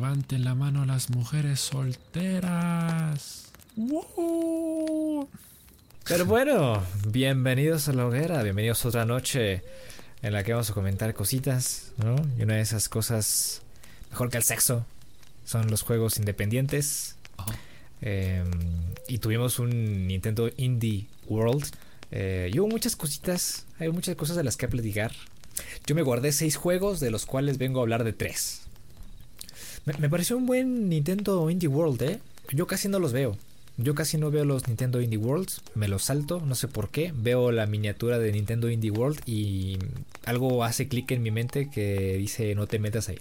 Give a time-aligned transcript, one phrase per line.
[0.00, 3.52] levanten la mano las mujeres solteras.
[6.04, 9.62] Pero bueno, bienvenidos a la hoguera, bienvenidos a otra noche
[10.22, 12.16] en la que vamos a comentar cositas, ¿no?
[12.38, 13.60] Y una de esas cosas,
[14.08, 14.86] mejor que el sexo,
[15.44, 17.16] son los juegos independientes.
[18.00, 18.42] Eh,
[19.06, 21.66] y tuvimos un Nintendo Indie World.
[22.10, 25.12] Eh, y hubo muchas cositas, hay muchas cosas de las que platicar.
[25.86, 28.62] Yo me guardé seis juegos, de los cuales vengo a hablar de tres.
[29.86, 32.20] Me, me pareció un buen Nintendo Indie World, ¿eh?
[32.52, 33.36] Yo casi no los veo.
[33.82, 37.14] Yo casi no veo los Nintendo Indie Worlds, me los salto, no sé por qué.
[37.16, 39.78] Veo la miniatura de Nintendo Indie World y
[40.26, 43.18] algo hace clic en mi mente que dice no te metas ahí.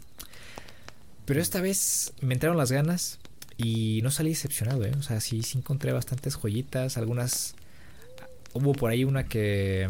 [1.24, 3.20] Pero esta vez me entraron las ganas
[3.55, 4.91] y no salí decepcionado, ¿eh?
[4.99, 7.55] O sea, sí, sí encontré bastantes joyitas, algunas...
[8.54, 9.88] Hubo por ahí una que...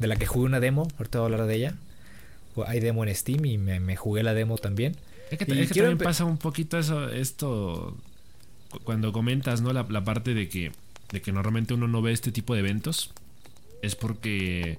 [0.00, 1.74] De la que jugué una demo, ahorita voy a hablar de ella.
[2.66, 4.96] Hay demo en Steam y me jugué la demo también.
[5.30, 7.96] Es que, es que también pasa un poquito eso, esto
[8.84, 9.72] cuando comentas, ¿no?
[9.72, 10.72] La, la, parte de que,
[11.12, 13.12] de que normalmente uno no ve este tipo de eventos,
[13.82, 14.78] es porque...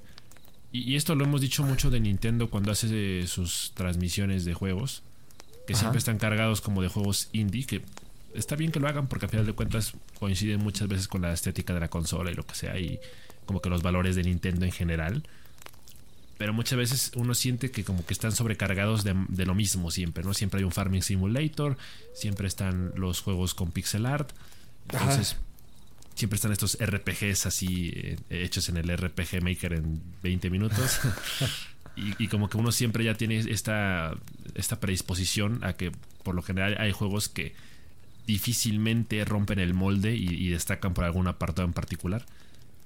[0.72, 5.02] Y, y esto lo hemos dicho mucho de Nintendo cuando hace sus transmisiones de juegos,
[5.66, 5.82] que Ajá.
[5.82, 7.82] siempre están cargados como de juegos indie, que
[8.34, 11.34] está bien que lo hagan porque al final de cuentas coinciden muchas veces con la
[11.34, 13.00] estética de la consola y lo que sea, y
[13.46, 15.24] como que los valores de Nintendo en general
[16.40, 20.24] pero muchas veces uno siente que como que están sobrecargados de, de, lo mismo siempre,
[20.24, 20.34] ¿no?
[20.34, 21.78] Siempre hay un Farming Simulator,
[22.14, 24.32] siempre están los juegos con pixel art,
[24.90, 25.42] entonces Ajá.
[26.16, 31.02] siempre están estos RPGs así eh, hechos en el RPG Maker en 20 minutos.
[31.98, 34.16] y, y, como que uno siempre ya tiene esta,
[34.56, 35.92] esta predisposición a que
[36.24, 37.54] por lo general hay juegos que
[38.28, 42.26] difícilmente rompen el molde y, y destacan por algún apartado en particular.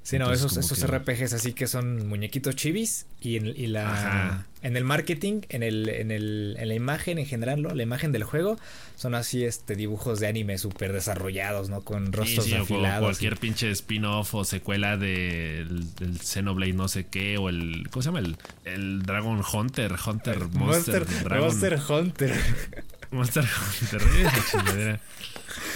[0.03, 0.97] Sí, no, Entonces, esos, esos que...
[0.97, 4.47] RPGs así que son muñequitos chivis y en, y la, Ajá.
[4.61, 7.69] en el marketing, en, el, en, el, en la imagen en general, ¿no?
[7.69, 8.59] la imagen del juego,
[8.97, 11.81] son así este dibujos de anime súper desarrollados, ¿no?
[11.81, 13.01] Con rostros sí, sí, afilados.
[13.01, 13.37] O cualquier y...
[13.37, 18.09] pinche spin-off o secuela del de, de Xenoblade no sé qué, o el, ¿cómo se
[18.09, 18.19] llama?
[18.19, 22.33] El, el Dragon Hunter, Hunter Monster, Monster, Dragon, Monster Hunter.
[23.13, 23.45] Monster
[23.81, 24.99] Hunter,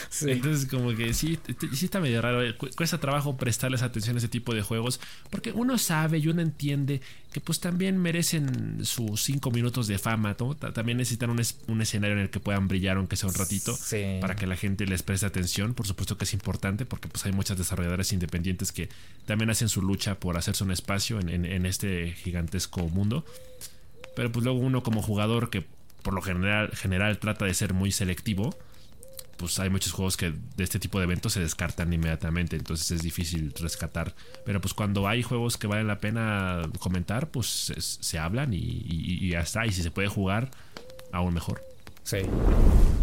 [0.09, 0.31] Sí.
[0.31, 1.37] Entonces, como que sí,
[1.73, 2.41] sí está medio raro.
[2.75, 4.99] Cuesta trabajo prestarles atención a ese tipo de juegos.
[5.29, 10.35] Porque uno sabe y uno entiende que, pues, también merecen sus cinco minutos de fama.
[10.39, 10.55] ¿no?
[10.55, 13.75] También necesitan un, es un, escenario en el que puedan brillar, aunque sea un ratito.
[13.75, 14.17] Sí.
[14.19, 15.75] Para que la gente les preste atención.
[15.75, 18.89] Por supuesto que es importante, porque, pues, hay muchas desarrolladoras independientes que
[19.25, 23.25] también hacen su lucha por hacerse un espacio en, en, en este gigantesco mundo.
[24.15, 25.67] Pero, pues, luego uno, como jugador que
[26.07, 28.55] por lo general, general trata de ser muy selectivo
[29.35, 33.01] pues hay muchos juegos que de este tipo de eventos se descartan inmediatamente, entonces es
[33.03, 34.15] difícil rescatar.
[34.45, 39.25] Pero pues cuando hay juegos que valen la pena comentar, pues se, hablan y, y,
[39.25, 39.65] y, ya está.
[39.65, 40.49] Y si se puede jugar,
[41.11, 41.61] aún mejor.
[42.03, 42.19] Sí.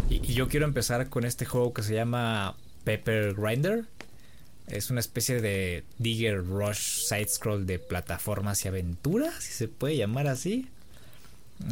[0.09, 3.85] Y, y, yo quiero empezar con este juego que se llama Pepper Grinder.
[4.67, 9.95] Es una especie de Digger Rush side scroll de plataformas y aventuras, si se puede
[9.95, 10.67] llamar así.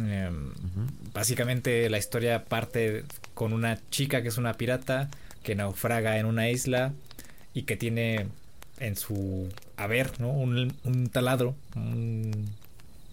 [0.02, 1.12] Eh, uh -huh.
[1.12, 5.08] Básicamente la historia parte con una chica que es una pirata
[5.42, 6.92] que naufraga en una isla
[7.52, 8.26] y que tiene
[8.78, 10.30] en su haber ¿no?
[10.30, 12.48] un, un taladro, un,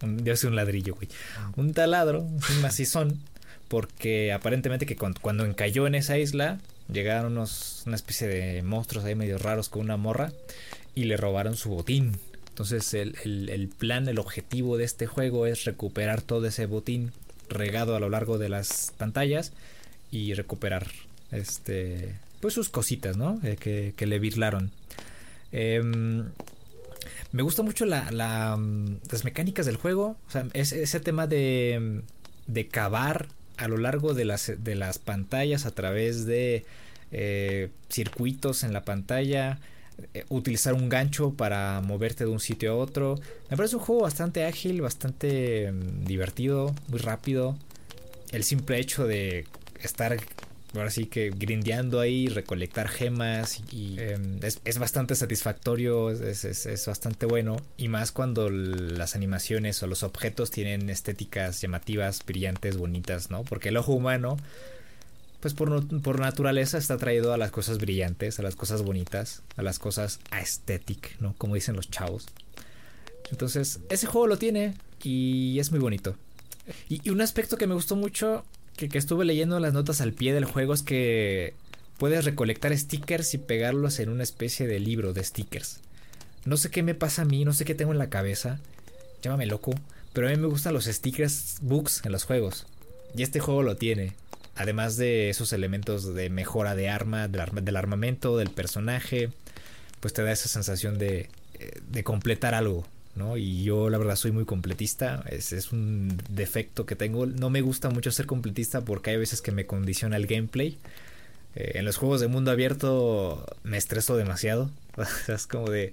[0.02, 1.08] un, yo soy un ladrillo, güey,
[1.56, 3.20] un taladro, un macizón,
[3.68, 6.58] porque aparentemente que cuando, cuando encalló en esa isla
[6.92, 10.32] llegaron unos, una especie de monstruos ahí medio raros con una morra
[10.94, 12.18] y le robaron su botín.
[12.52, 17.10] Entonces el, el, plan, el objetivo de este juego es recuperar todo ese botín
[17.48, 19.54] regado a lo largo de las pantallas
[20.10, 20.86] y recuperar
[21.30, 23.40] este pues sus cositas, ¿no?
[23.42, 24.70] Eh, que, que, le birlaron.
[25.52, 25.80] Eh,
[27.32, 28.58] me gusta mucho la, la,
[29.10, 30.16] las mecánicas del juego.
[30.28, 32.02] O sea, es, ese tema de,
[32.48, 36.66] de cavar a lo largo de las, de las pantallas a través de
[37.12, 39.58] eh, circuitos en la pantalla
[40.28, 43.18] utilizar un gancho para moverte de un sitio a otro.
[43.50, 47.56] Me parece un juego bastante ágil, bastante um, divertido, muy rápido.
[48.30, 49.46] El simple hecho de
[49.80, 50.16] estar
[50.74, 56.66] ahora sí que grindeando ahí, recolectar gemas y eh, es, es, bastante satisfactorio, es, es,
[56.66, 62.78] es, bastante bueno y más cuando las animaciones o los objetos tienen estéticas llamativas, brillantes,
[62.78, 63.44] bonitas, ¿no?
[63.44, 64.38] Porque el ojo humano
[65.42, 69.62] pues por, por, naturaleza está traído a las cosas brillantes, a las cosas bonitas, a
[69.62, 71.34] las cosas aesthetic, ¿no?
[71.36, 72.28] Como dicen los chavos.
[73.28, 76.14] Entonces, ese juego lo tiene y es muy bonito.
[76.88, 78.44] Y, y un aspecto que me gustó mucho,
[78.76, 81.54] que, que, estuve leyendo las notas al pie del juego, es que
[81.98, 85.80] puedes recolectar stickers y pegarlos en una especie de libro de stickers.
[86.44, 88.60] No sé qué me pasa a mí, no sé qué tengo en la cabeza,
[89.22, 89.72] llámame loco,
[90.12, 92.66] pero a mí me gustan los stickers books en los juegos.
[93.16, 94.12] Y este juego lo tiene.
[94.56, 99.30] Además de esos elementos de mejora de arma, del, armamento, del personaje,
[100.00, 101.28] pues te da esa sensación de,
[101.58, 103.36] eh, completar algo, ¿no?
[103.36, 107.60] Y yo la verdad soy muy completista, es, es, un defecto que tengo, no me
[107.60, 110.78] gusta mucho ser completista porque hay veces que me condiciona el gameplay.
[111.54, 114.70] Eh, en los juegos de mundo abierto me estreso demasiado,
[115.28, 115.92] es como de,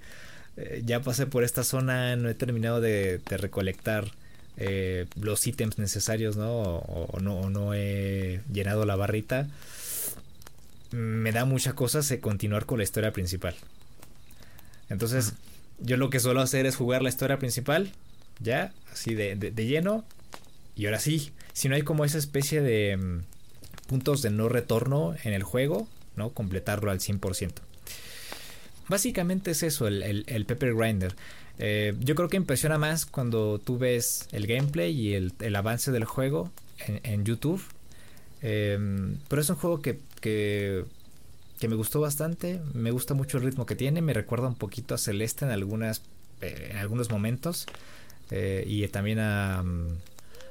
[0.58, 4.12] eh, ya pasé por esta zona, no he terminado de, recolectar
[4.60, 6.52] eh, los ítems necesarios, ¿no?
[6.52, 7.74] O, ¿no?
[7.74, 9.48] he llenado la barrita.
[10.92, 13.56] Me da mucha cosa continuar con la historia principal.
[14.90, 15.34] Entonces,
[15.80, 17.92] yo lo que suelo hacer es jugar la historia principal,
[18.40, 20.04] ya, así de, de, lleno.
[20.76, 23.22] Y ahora sí, si no hay como esa especie de mm,
[23.88, 26.32] puntos de no retorno en el juego, ¿no?
[26.32, 27.54] Completarlo al 100%.
[28.90, 31.16] Básicamente es eso, el, Pepper Grinder.
[31.60, 36.06] Eh, yo creo que impresiona más cuando tú ves el gameplay y el, avance del
[36.06, 36.52] juego
[36.88, 37.62] en, YouTube.
[38.42, 40.86] Em, pero es un juego que, que,
[41.68, 42.62] me gustó bastante.
[42.74, 44.02] Me gusta mucho el ritmo que tiene.
[44.02, 46.02] Me recuerda un poquito a Celeste en, algunas,
[46.42, 47.66] eh, en algunos momentos.
[48.32, 49.60] Eh, y también a,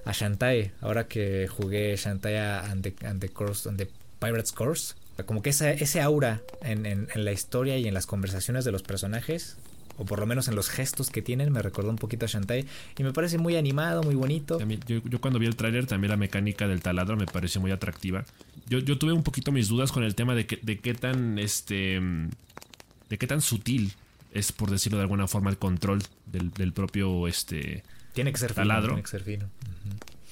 [0.05, 0.73] a Shantae.
[0.83, 3.89] Ahora que jugué Shantae and the, and the, Course, and the
[4.21, 4.95] Pirates Course
[5.25, 8.83] como que esa, ese aura en, en, la historia y en las conversaciones de los
[8.83, 9.57] personajes,
[9.99, 12.65] o por lo menos en los gestos que tienen, me recordó un poquito a Shantae.
[12.97, 14.59] Y me parece muy animado, muy bonito.
[14.87, 18.25] Yo, yo, cuando vi el tráiler, también la mecánica del taladro me pareció muy atractiva.
[18.69, 21.39] Yo, yo tuve un poquito mis dudas con el tema de, que, de qué tan
[21.39, 23.93] este de qué tan sutil
[24.33, 28.55] es, por decirlo de alguna forma, el control del, del propio este tiene que ser
[28.55, 28.89] taladro.
[28.89, 29.47] tiene que ser fino.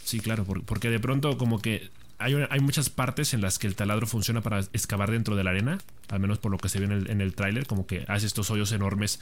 [0.04, 3.74] Sí, claro, porque de pronto como que hay, hay, muchas partes en las que el
[3.74, 5.78] taladro funciona para excavar dentro de la arena,
[6.08, 8.26] al menos por lo que se ve en el, en el tráiler, como que hace
[8.26, 9.20] estos hoyos enormes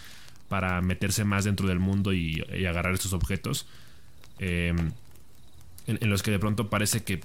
[0.49, 3.67] para meterse más dentro del mundo y, agarrar estos objetos.
[4.39, 4.93] Em,
[5.87, 7.21] en, los que de pronto parece que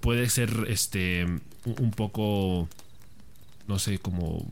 [0.00, 1.26] puede ser este
[1.64, 2.68] un poco,
[3.68, 4.46] no sé, como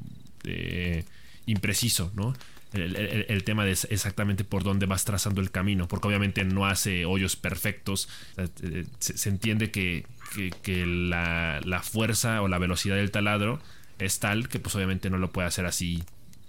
[0.44, 1.04] eh,
[1.46, 2.34] impreciso, ¿no?
[2.72, 7.36] el, tema de exactamente por dónde vas trazando el camino, porque obviamente no hace hoyos
[7.36, 8.08] perfectos.
[8.98, 10.06] Se, entiende que,
[10.86, 13.60] la, fuerza o la velocidad del taladro
[13.98, 16.02] es tal que pues obviamente no lo puede hacer así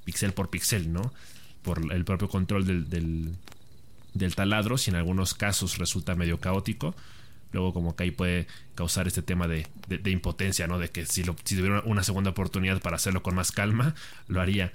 [0.05, 1.11] pixel por pixel, ¿no?
[1.61, 3.35] Por el propio control del,
[4.13, 6.95] del, taladro, si en algunos casos resulta medio caótico.
[7.51, 9.67] Luego como que ahí puede causar este tema de,
[10.05, 10.79] impotencia, ¿no?
[10.79, 13.93] De que si, lo, si tuviera una segunda oportunidad para hacerlo con más calma,
[14.27, 14.71] lo haría.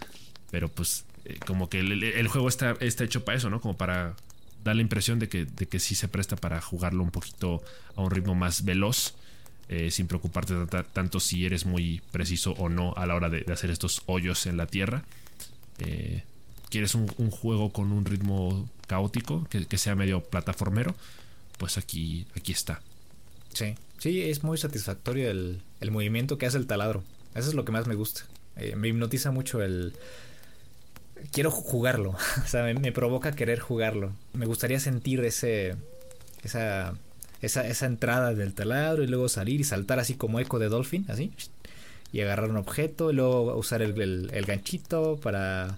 [0.50, 3.60] Pero pues eh, como que el, juego está, está hecho para eso, ¿no?
[3.60, 4.14] Como para
[4.62, 7.62] dar la impresión de que, de que sí se presta para jugarlo un poquito
[7.96, 9.14] a un ritmo más veloz.
[9.68, 10.54] Eh, sin preocuparte
[10.92, 14.56] tanto si eres muy preciso o no a la hora de, hacer estos hoyos en
[14.56, 15.02] la tierra.
[15.80, 16.22] Eh,
[16.68, 20.94] ¿Quieres un, juego con un ritmo caótico, que, sea medio plataformero?
[21.58, 22.80] Pues aquí, aquí está.
[23.52, 27.02] Sí, sí, es muy satisfactorio el, el movimiento que hace el taladro.
[27.34, 28.22] Eso es lo que más me gusta.
[28.76, 29.94] me hipnotiza mucho el,
[31.32, 32.10] quiero jugarlo.
[32.44, 34.12] o sea, me, provoca querer jugarlo.
[34.32, 35.76] Me gustaría sentir ese.
[36.42, 36.94] Esa,
[37.42, 41.04] esa, esa entrada del taladro y luego salir y saltar así como eco de Dolphin,
[41.08, 41.32] así.
[42.12, 45.76] Y agarrar un objeto y luego usar el, el, ganchito para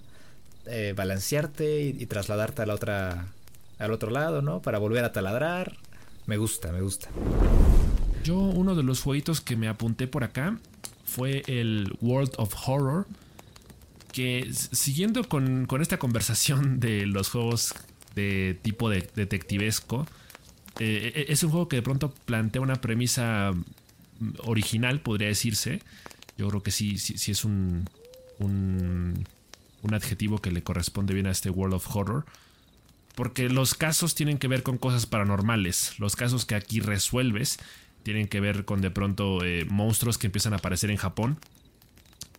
[0.69, 3.27] eh, balancearte y, trasladarte a la otra,
[3.77, 4.61] al otro lado, ¿no?
[4.61, 5.77] Para volver a taladrar.
[6.25, 7.09] Me gusta, me gusta.
[8.23, 10.59] Yo, uno de los jueguitos que me apunté por acá
[11.05, 13.07] fue el World of Horror
[14.11, 17.73] que siguiendo con, esta conversación de los juegos
[18.15, 20.07] de tipo de detectivesco,
[20.79, 23.53] eh, e, es un juego que de pronto plantea una premisa
[24.39, 25.81] original, podría decirse.
[26.37, 27.85] Yo creo que sí, sí, es un,
[28.39, 29.25] un,
[29.81, 32.25] un, adjetivo que le corresponde bien a este World of Horror.
[33.15, 35.99] Porque los casos tienen que ver con cosas paranormales.
[35.99, 37.57] Los casos que aquí resuelves
[38.03, 41.37] tienen que ver con de pronto eh, monstruos que empiezan a aparecer en Japón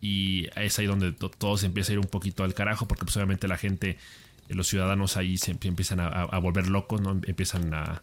[0.00, 3.16] y es ahí donde todo se empieza a ir un poquito al carajo, porque pues
[3.16, 3.98] obviamente la gente,
[4.48, 7.20] eh, los ciudadanos ahí se empiezan a, volver locos, ¿no?
[7.26, 8.02] Empiezan a,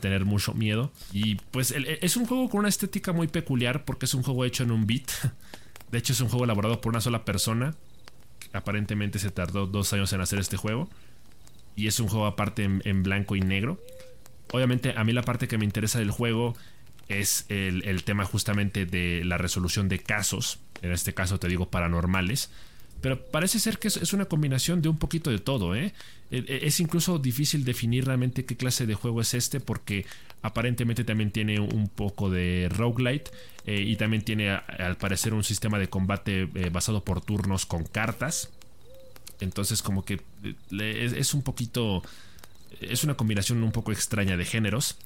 [0.00, 0.92] tener mucho miedo.
[1.12, 4.62] Y pues es un juego con una estética muy peculiar, porque es un juego hecho
[4.62, 5.10] en un beat.
[5.90, 7.74] De hecho, es un juego elaborado por una sola persona.
[8.52, 10.88] Aparentemente se tardó dos años en hacer este juego.
[11.76, 13.80] Y es un juego aparte en, blanco y negro.
[14.52, 16.56] Obviamente, a mí la parte que me interesa del juego
[17.08, 21.70] es el, el tema justamente de la resolución de casos en este caso te digo
[21.70, 22.50] paranormales.
[23.00, 25.94] Pero parece ser que es una combinación de un poquito de todo, ¿eh?
[26.30, 30.06] E, e, es incluso difícil definir realmente qué clase de juego es este porque
[30.42, 33.30] aparentemente también tiene un poco de roguelite
[33.66, 37.84] eh, y también tiene al parecer un sistema de combate eh, basado por turnos con
[37.84, 38.50] cartas.
[39.40, 40.20] Entonces como que
[40.78, 42.02] es, un poquito...
[42.80, 44.96] Es una combinación un poco extraña de géneros.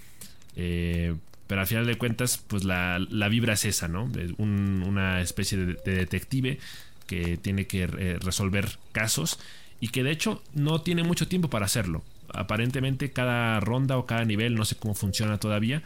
[0.55, 2.99] pero al final de cuentas, pues la,
[3.31, 4.11] vibra es esa, ¿no?
[4.39, 6.59] una especie de, detective
[7.07, 9.39] que tiene que eh, resolver casos
[9.81, 12.03] y que de hecho no tiene mucho tiempo para hacerlo.
[12.33, 15.83] Aparentemente cada ronda o cada nivel, no sé cómo funciona todavía,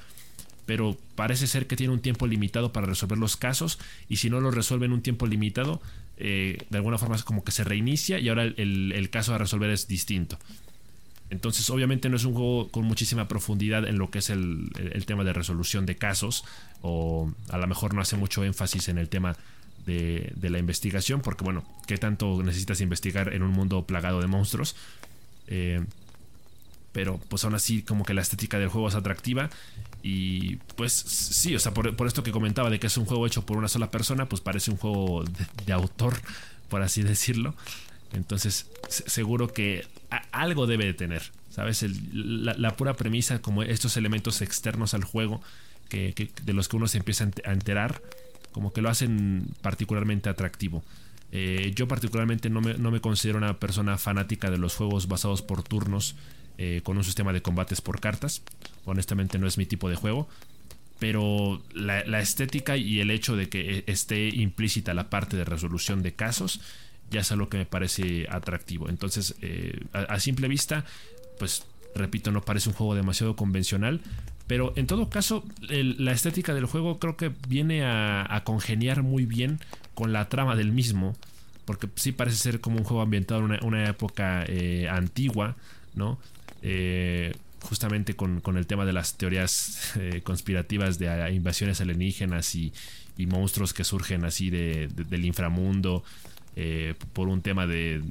[0.67, 4.41] pero parece ser que tiene un tiempo limitado para resolver los casos y si no
[4.41, 5.81] lo resuelve en un tiempo limitado,
[6.17, 9.71] eh, de alguna forma es como que se reinicia y ahora el caso a resolver
[9.71, 10.39] es distinto.
[11.31, 14.71] Entonces, obviamente no es un juego con muchísima profundidad en lo que es el,
[15.07, 16.45] tema de resolución de casos,
[16.81, 19.37] o a lo mejor no hace mucho énfasis en el tema
[19.89, 24.77] de, la investigación, porque bueno, ¿qué tanto necesitas investigar en un mundo plagado de monstruos?
[25.49, 25.85] Eh,
[26.93, 29.51] pero pues aún así como que la estética del juego es atractiva
[30.03, 33.45] y pues sí, o sea, por, esto que comentaba de que es un juego hecho
[33.45, 35.25] por una sola persona, pues parece un juego
[35.67, 36.15] de autor,
[36.69, 37.55] por así decirlo.
[38.13, 39.87] Entonces, seguro que
[40.33, 41.85] algo debe de tener, ¿sabes?
[42.13, 45.43] la, pura premisa, como estos elementos externos al juego,
[45.89, 48.01] que, de los que uno se empieza a enterar,
[48.53, 50.83] como que lo hacen particularmente atractivo.
[51.31, 56.17] Eh, yo particularmente no me, considero una persona fanática de los juegos basados por turnos
[56.57, 58.43] eh, con un sistema de combates por cartas.
[58.85, 60.29] Honestamente no es mi tipo de juego.
[60.99, 66.15] Pero la, estética y el hecho de que esté implícita la parte de resolución de
[66.15, 66.61] casos
[67.11, 68.89] ya es algo que me parece atractivo.
[68.89, 70.85] Entonces, eh, a, simple vista,
[71.39, 71.65] pues
[71.95, 74.01] repito, no parece un juego demasiado convencional.
[74.49, 79.61] Pero en todo caso, la estética del juego creo que viene a, congeniar muy bien
[79.95, 81.17] con la trama del mismo.
[81.65, 85.55] Porque sí parece ser como un juego ambientado en una, época eh, antigua,
[85.95, 86.19] ¿no?
[86.63, 89.93] Eh, justamente con, el tema de las teorías
[90.25, 92.73] conspirativas de invasiones alienígenas y,
[93.27, 96.05] monstruos que surgen así del inframundo
[96.61, 98.03] eh, por un tema de,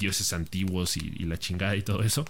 [0.00, 2.24] dioses antiguos y, la chingada y todo eso,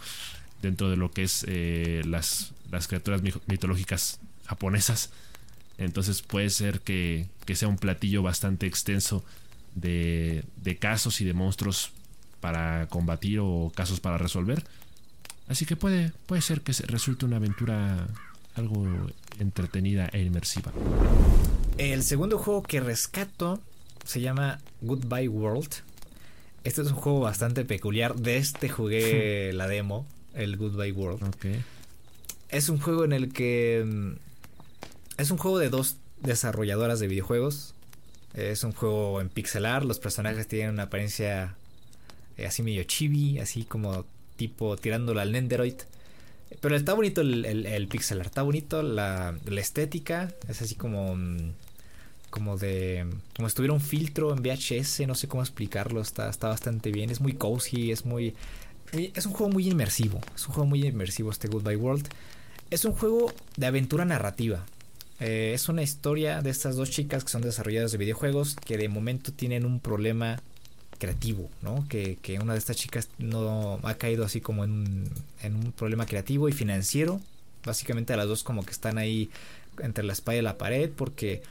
[0.61, 2.53] dentro de lo que es eh, las,
[2.89, 5.11] criaturas mitológicas japonesas.
[5.79, 9.25] Entonces puede ser que, sea un platillo bastante extenso
[9.75, 10.45] de,
[10.81, 11.93] casos y de monstruos
[12.41, 14.65] para combatir o casos para resolver.
[15.49, 18.07] Así que puede, puede ser que resulte una aventura
[18.55, 18.87] algo
[19.39, 20.73] entretenida e inmersiva.
[21.79, 23.61] El segundo juego que rescato
[24.05, 25.69] se llama Goodbye World.
[26.65, 28.17] Este es un juego bastante peculiar.
[28.17, 31.23] De este jugué la demo, el Goodbye World.
[32.51, 33.85] Es un juego en el que...
[33.87, 34.13] Mm,
[35.19, 37.75] es un juego de dos desarrolladoras de videojuegos.
[38.35, 39.85] Es un juego en pixelar.
[39.85, 41.57] Los personajes tienen una apariencia
[42.37, 44.05] eh, así medio chibi, así como
[44.37, 45.75] tipo tirándolo al Nenderoid.
[46.61, 50.33] Pero está bonito el, el, pixelar, está bonito la, la, estética.
[50.49, 51.17] Es así como...
[51.17, 51.53] Mm,
[52.31, 56.49] como de como si tuviera un filtro en VHS, no sé cómo explicarlo, está, está
[56.49, 58.35] bastante bien, es muy cozy, es muy,
[58.93, 62.07] es un juego muy inmersivo, es un juego muy inmersivo este Goodbye World.
[62.71, 64.65] Es un juego de aventura narrativa.
[65.21, 68.91] Eh, es una historia de estas dos chicas que son desarrolladoras de videojuegos que de
[68.91, 70.43] momento tienen un problema
[70.99, 71.87] creativo, ¿no?
[71.89, 75.09] Que, que una de estas chicas no ha caído así como en,
[75.43, 77.23] en un problema creativo y financiero.
[77.65, 79.31] Básicamente a las dos como que están ahí
[79.79, 81.43] entre la espalda y la pared porque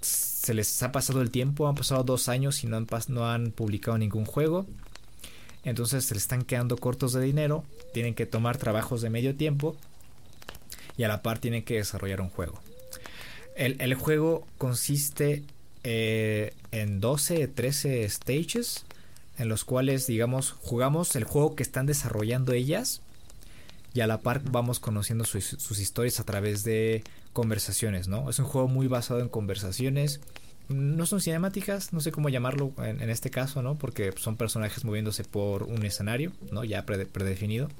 [0.00, 3.50] se les ha pasado el tiempo, han pasado dos años y no han, no han
[3.50, 4.66] publicado ningún juego.
[5.64, 9.76] Entonces se les están quedando cortos de dinero, tienen que tomar trabajos de medio tiempo
[11.00, 12.60] y a la par tienen que desarrollar un juego.
[13.56, 15.44] El, juego consiste
[15.82, 18.84] eh, en 12, 13 stages
[19.38, 23.00] en los cuales, digamos, jugamos el juego que están desarrollando ellas
[23.94, 27.02] y a la par vamos conociendo sus historias a través de
[27.32, 28.28] conversaciones, ¿no?
[28.28, 30.20] Es un juego muy basado en conversaciones.
[30.68, 33.76] No son cinemáticas, no sé cómo llamarlo en, este caso, ¿no?
[33.76, 36.62] Porque son personajes moviéndose por un escenario, ¿no?
[36.62, 37.70] Ya predefinido.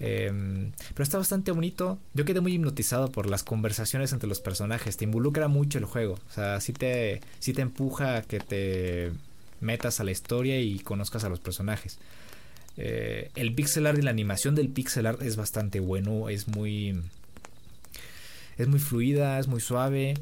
[0.00, 1.98] Em, pero está bastante bonito.
[2.14, 4.96] Yo quedé muy hipnotizado por las conversaciones entre los personajes.
[4.96, 6.14] Te involucra mucho el juego.
[6.14, 9.12] O sea, sí te, te empuja a que te
[9.60, 11.98] metas a la historia y conozcas a los personajes.
[12.76, 16.28] Eh, el pixel art y la animación del pixel art es bastante bueno.
[16.28, 17.00] Es muy
[18.58, 20.14] es muy fluida, es muy suave.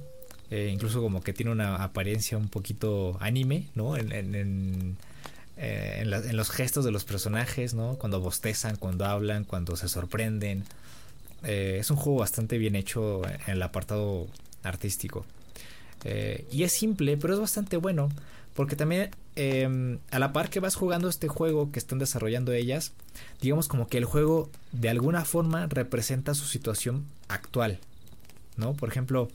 [0.51, 3.97] Eh, incluso como que tiene una apariencia un poquito anime, ¿no?
[3.97, 4.97] En,
[5.57, 7.97] eh, los gestos de los personajes, ¿no?
[7.97, 10.65] Cuando bostezan, cuando hablan, cuando se sorprenden.
[11.45, 14.27] Eh, es un juego bastante bien hecho en el apartado
[14.63, 15.25] artístico.
[16.51, 18.09] y es simple, pero es bastante bueno.
[18.55, 22.93] Porque también em, a la par que vas jugando este juego que están desarrollando ellas,
[23.41, 27.79] digamos como que el juego de alguna forma representa su situación actual.
[28.57, 28.75] ¿no?
[28.75, 29.29] Por ejemplo,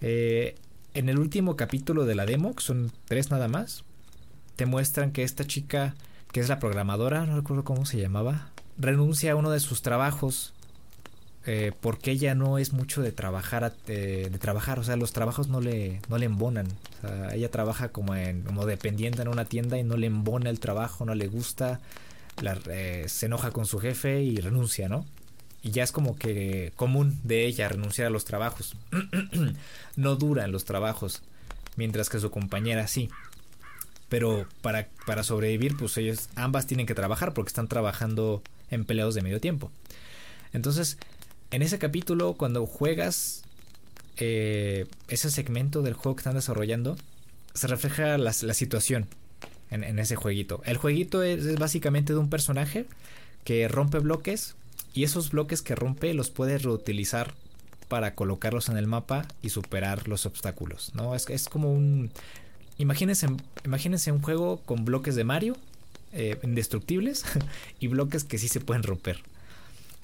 [0.00, 0.54] eh,
[0.92, 3.84] en el último capítulo de la demo, que son tres nada más,
[4.60, 5.94] te muestran que esta chica,
[6.32, 10.52] que es la programadora, no recuerdo cómo se llamaba, renuncia a uno de sus trabajos
[11.46, 15.62] eh, porque ella no es mucho de trabajar, de trabajar, o sea, los trabajos no
[15.62, 16.66] le, no le embonan.
[16.98, 20.50] O sea, ella trabaja como, en, como dependiente en una tienda y no le embona
[20.50, 21.80] el trabajo, no le gusta,
[22.68, 25.06] eh, se enoja con su jefe y renuncia, ¿no?
[25.62, 28.76] Y ya es como que común de ella renunciar a los trabajos.
[29.96, 31.22] no dura en los trabajos,
[31.76, 33.08] mientras que su compañera sí.
[34.10, 39.22] Pero para, para sobrevivir, pues ellos ambas tienen que trabajar porque están trabajando empleados de
[39.22, 39.70] medio tiempo.
[40.52, 40.98] Entonces,
[41.50, 43.44] en ese capítulo, cuando juegas
[44.16, 46.96] eh, ese segmento del juego que están desarrollando,
[47.54, 49.06] se refleja la, situación
[49.70, 50.60] en, ese jueguito.
[50.64, 52.86] El jueguito es, básicamente de un personaje
[53.44, 54.56] que rompe bloques
[54.92, 57.34] y esos bloques que rompe los puede reutilizar
[57.88, 60.92] para colocarlos en el mapa y superar los obstáculos.
[60.94, 61.14] ¿no?
[61.14, 62.10] Es, es como un...
[62.80, 63.26] Imagínense,
[63.62, 65.54] imagínense un juego con bloques de Mario,
[66.14, 67.24] eh, indestructibles,
[67.78, 69.20] y bloques que sí se pueden romper.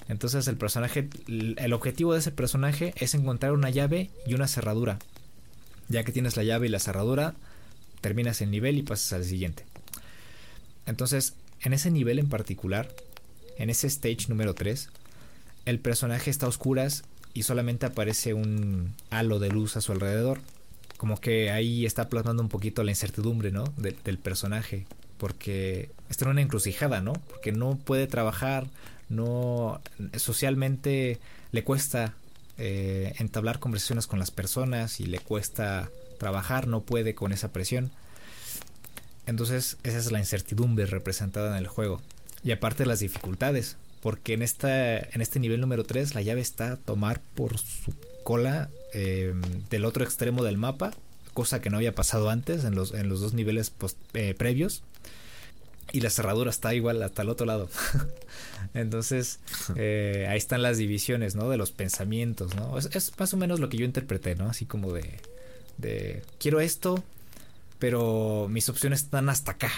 [0.09, 4.99] Entonces el personaje, el objetivo de ese personaje es encontrar una llave y una cerradura.
[5.89, 7.35] Ya que tienes la llave y la cerradura,
[8.03, 9.65] terminas el nivel y pasas al siguiente.
[10.85, 12.95] Entonces, en ese nivel en particular,
[13.57, 14.91] en ese stage número 3,
[15.65, 20.41] el personaje está a oscuras y solamente aparece un halo de luz a su alrededor.
[20.97, 23.65] Como que ahí está plasmando un poquito la incertidumbre, ¿no?
[23.77, 24.87] del personaje.
[25.19, 27.13] Porque está en una encrucijada, ¿no?
[27.15, 28.67] Porque no puede trabajar,
[29.09, 29.81] no
[30.17, 31.19] socialmente
[31.53, 32.15] le cuesta
[32.59, 37.91] eh, entablar conversaciones con las personas y le cuesta trabajar, no puede con esa presión.
[39.27, 42.01] Entonces esa es la incertidumbre representada en el juego.
[42.43, 46.73] Y aparte las dificultades, porque en, esta, en este nivel número 3 la llave está
[46.73, 50.93] a tomar por su cola em, del otro extremo del mapa,
[51.35, 53.73] cosa que no había pasado antes en los, en los dos niveles
[54.15, 54.83] eh, previos
[55.93, 57.69] y la cerradura está igual hasta el otro lado.
[58.75, 59.41] Entonces,
[59.77, 61.49] eh, ahí están las divisiones, ¿no?
[61.49, 62.79] De los pensamientos, ¿no?
[62.79, 64.49] Es, más o menos lo que yo interpreté, ¿no?
[64.49, 65.21] Así como de,
[65.79, 67.03] de, quiero esto,
[67.79, 69.71] pero mis opciones están hasta acá,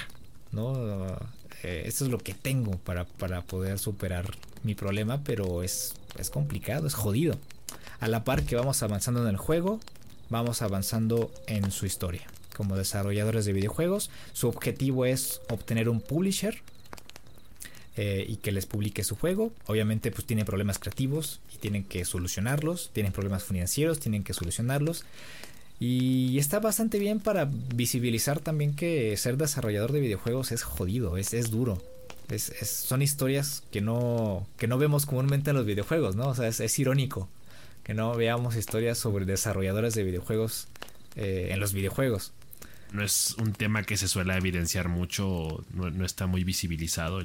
[0.53, 1.07] ¿no?
[1.63, 4.31] Eh, esto es lo que tengo para, para poder superar
[4.63, 7.37] mi problema, pero es, es complicado, es jodido.
[8.01, 9.81] A la par que vamos avanzando en el juego,
[10.31, 12.27] vamos avanzando en su historia
[12.59, 14.11] como desarrolladores de videojuegos.
[14.33, 16.61] Su objetivo es obtener un publisher
[17.97, 19.53] eh, y que les publique su juego.
[19.67, 22.91] Obviamente pues tienen problemas creativos y tienen que solucionarlos.
[22.93, 25.05] Tienen problemas financieros, tienen que solucionarlos.
[25.79, 31.35] Y está bastante bien para visibilizar también que ser desarrollador de videojuegos es jodido, es,
[31.35, 31.81] es duro.
[32.29, 36.29] Es, son historias que no, que no vemos comúnmente en los videojuegos, ¿no?
[36.29, 37.29] O sea, es, irónico
[37.89, 40.69] que no veamos historias sobre desarrolladores de videojuegos
[41.17, 42.33] eh, en los videojuegos
[42.93, 47.21] no es un tema que se suele evidenciar mucho, no, está muy visibilizado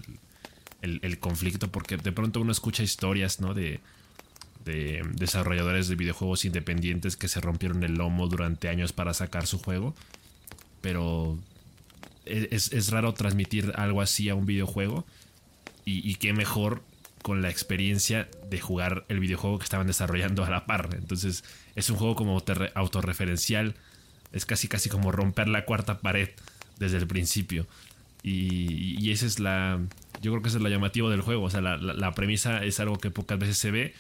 [0.81, 3.53] el, conflicto, porque de pronto uno escucha historias, ¿no?
[3.53, 3.79] De,
[4.65, 9.59] de desarrolladores de videojuegos independientes que se rompieron el lomo durante años para sacar su
[9.59, 9.95] juego,
[10.81, 11.37] pero
[12.25, 15.05] es, raro transmitir algo así a un videojuego
[15.85, 16.81] y qué mejor
[17.23, 20.89] con la experiencia de jugar el videojuego que estaban desarrollando a la par.
[20.95, 21.43] Entonces
[21.75, 22.43] es un juego como
[22.75, 23.75] autorreferencial
[24.33, 26.29] es casi casi como romper la cuarta pared
[26.79, 27.67] desde el principio.
[28.23, 29.79] Y, esa es la.
[30.21, 31.43] Yo creo que ese es lo llamativo del juego.
[31.43, 33.93] O sea, la, premisa es algo que pocas veces se ve.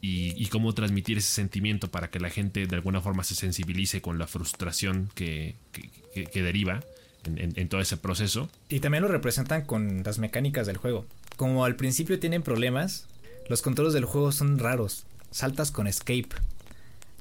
[0.00, 4.18] Y, cómo transmitir ese sentimiento para que la gente de alguna forma se sensibilice con
[4.18, 6.80] la frustración que, que, deriva
[7.24, 8.48] en, en, todo ese proceso.
[8.68, 11.04] Y también lo representan con las mecánicas del juego.
[11.38, 13.06] Como al principio tienen problemas,
[13.48, 15.06] los controles del juego son raros.
[15.30, 16.30] Saltas con escape.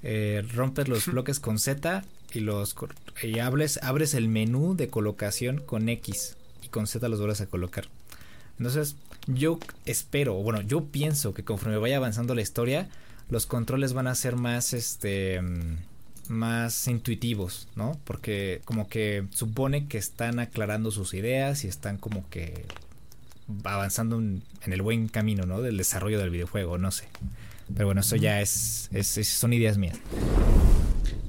[0.02, 2.04] Eh, rompes los bloques con Z
[2.34, 2.76] y los
[3.22, 7.46] y abres, abres el menú de colocación con X y con Z los vuelves a
[7.46, 7.90] colocar.
[8.58, 8.96] Entonces,
[9.28, 12.90] yo espero, bueno, yo pienso que conforme vaya avanzando la historia,
[13.30, 15.42] los controles van a ser más este
[16.28, 18.00] más intuitivos, ¿no?
[18.04, 22.66] Porque como que supone que están aclarando sus ideas y están como que
[23.64, 25.62] avanzando en, el buen camino, ¿no?
[25.62, 27.08] Del desarrollo del videojuego, no sé.
[27.74, 30.00] Pero bueno, eso ya es, es son ideas mías.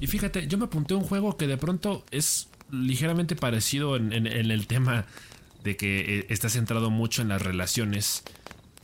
[0.00, 4.12] Y fíjate, yo me apunté a un juego que de pronto es ligeramente parecido en,
[4.12, 5.06] el tema
[5.64, 8.22] de que eh, está centrado mucho en las relaciones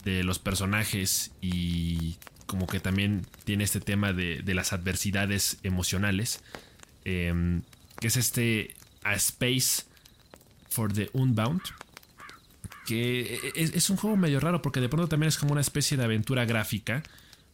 [0.03, 6.43] de los personajes y como que también tiene este tema de, las adversidades emocionales,
[7.05, 7.63] em,
[7.99, 9.83] que es este A Space
[10.69, 11.61] for the Unbound,
[12.85, 15.61] que e, e, es, un juego medio raro porque de pronto también es como una
[15.61, 17.03] especie de aventura gráfica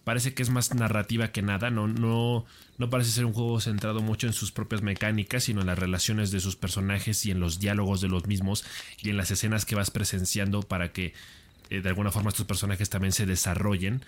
[0.03, 2.45] parece que es más narrativa que nada, no, no,
[2.77, 6.31] no parece ser un juego centrado mucho en sus propias mecánicas, sino en las relaciones
[6.31, 8.65] de sus personajes y en los diálogos de los mismos
[9.01, 11.13] y en las escenas que vas presenciando para que
[11.69, 14.03] de alguna forma estos personajes también se desarrollen.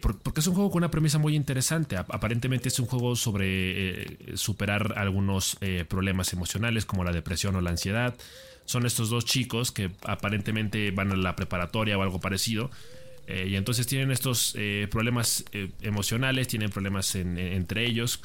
[0.00, 1.96] porque es un juego con una premisa muy interesante.
[1.96, 8.14] Aparentemente es un juego sobre superar algunos problemas emocionales como la depresión o la ansiedad.
[8.68, 12.70] Son estos dos chicos que aparentemente van a la preparatoria o algo parecido
[13.26, 18.20] eh, y entonces tienen estos eh, problemas eh, emocionales, tienen problemas entre ellos,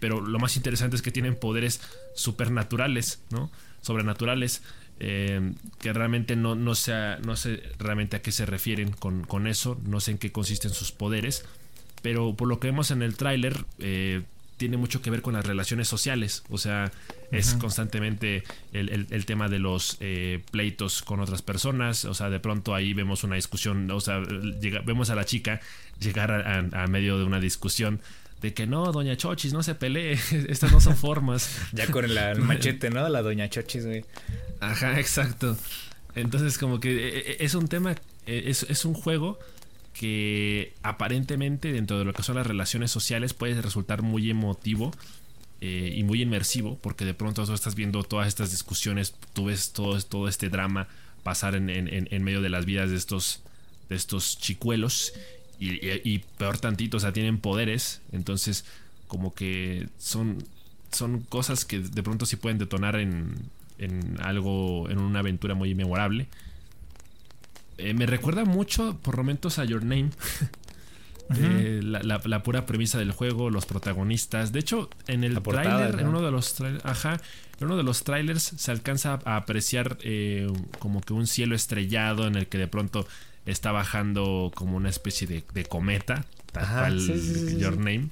[0.00, 1.80] pero lo más interesante es que tienen poderes
[2.14, 3.50] supernaturales, ¿no?
[3.80, 4.62] Sobrenaturales,
[4.98, 6.92] que realmente no, no, sé,
[7.24, 10.72] no sé realmente a qué se refieren con, con, eso, no sé en qué consisten
[10.72, 11.46] sus poderes,
[12.02, 13.64] pero por lo que vemos en el tráiler,
[14.60, 16.44] tiene mucho que ver con las relaciones sociales.
[16.50, 16.92] O sea,
[17.32, 18.44] es constantemente
[18.74, 22.04] el, tema de los eh, pleitos con otras personas.
[22.04, 23.90] O sea, de pronto ahí vemos una discusión.
[23.90, 24.18] O sea,
[24.84, 25.62] vemos a la chica
[25.98, 28.02] llegar a, medio de una discusión
[28.42, 30.12] de que no, doña Chochis, no se pelee,
[30.48, 31.58] estas no son formas.
[31.72, 33.08] ya con el machete, ¿no?
[33.08, 34.04] La doña Chochis, güey.
[34.60, 35.56] Ajá, exacto.
[36.14, 37.94] Entonces, como que eh, eh, es un tema,
[38.26, 39.38] es, es un juego
[39.92, 44.92] que aparentemente dentro de lo que son las relaciones sociales puede resultar muy emotivo
[45.60, 49.72] eh, y muy inmersivo, porque de pronto tú estás viendo todas estas discusiones, tú ves
[49.72, 50.88] todo, todo este drama
[51.22, 53.42] pasar en, medio de las vidas de estos,
[53.88, 55.12] de estos chicuelos
[55.58, 58.64] y, peor tantito, o sea, tienen poderes, entonces
[59.06, 60.42] como que son,
[60.90, 63.34] son cosas que de pronto sí pueden detonar en,
[63.76, 66.28] en algo, en una aventura muy memorable.
[67.80, 70.10] Eh, me recuerda mucho por momentos a Your Name.
[71.38, 74.50] Eh, la, pura premisa del juego, los protagonistas.
[74.50, 77.20] De hecho, en el trailer, en uno de los ajá,
[77.60, 80.48] en uno de los trailers se alcanza a apreciar eh,
[80.80, 83.06] como que un cielo estrellado en el que de pronto
[83.46, 86.98] está bajando como una especie de, cometa, tal
[87.60, 88.08] Your Name.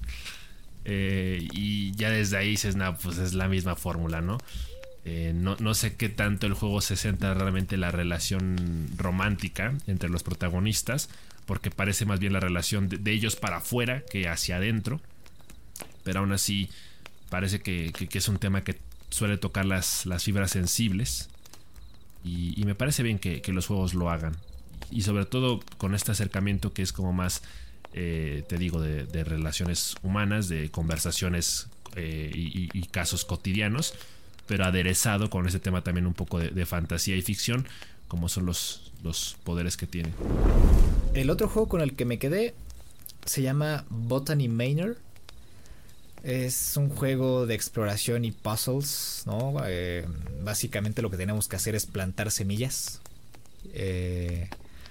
[0.84, 4.38] y ya desde ahí dices, no, pues es la misma fórmula, ¿no?
[5.10, 10.10] Eh, no, sé qué tanto el juego se centra realmente en la relación romántica entre
[10.10, 11.08] los protagonistas,
[11.46, 15.00] porque parece más bien la relación de, ellos para afuera que hacia adentro.
[16.04, 16.68] Pero aún así,
[17.30, 18.76] parece que, es un tema que
[19.08, 21.30] suele tocar las, las fibras sensibles.
[22.22, 24.36] Y, me parece bien que, los juegos lo hagan.
[24.90, 27.42] Y sobre todo con este acercamiento que es como más,
[27.94, 33.94] eh, te digo, de, relaciones humanas, de conversaciones eh, y casos cotidianos
[34.48, 37.68] pero aderezado con ese tema también un poco de, fantasía y ficción,
[38.08, 40.08] como son los, los poderes que tiene.
[41.14, 42.54] El otro juego con el que me quedé
[43.26, 44.96] se llama Botany Manor.
[46.24, 49.56] Es un juego de exploración y puzzles, ¿no?
[49.66, 50.06] Eh,
[50.42, 53.00] básicamente lo que tenemos que hacer es plantar semillas.
[53.74, 54.48] Eh,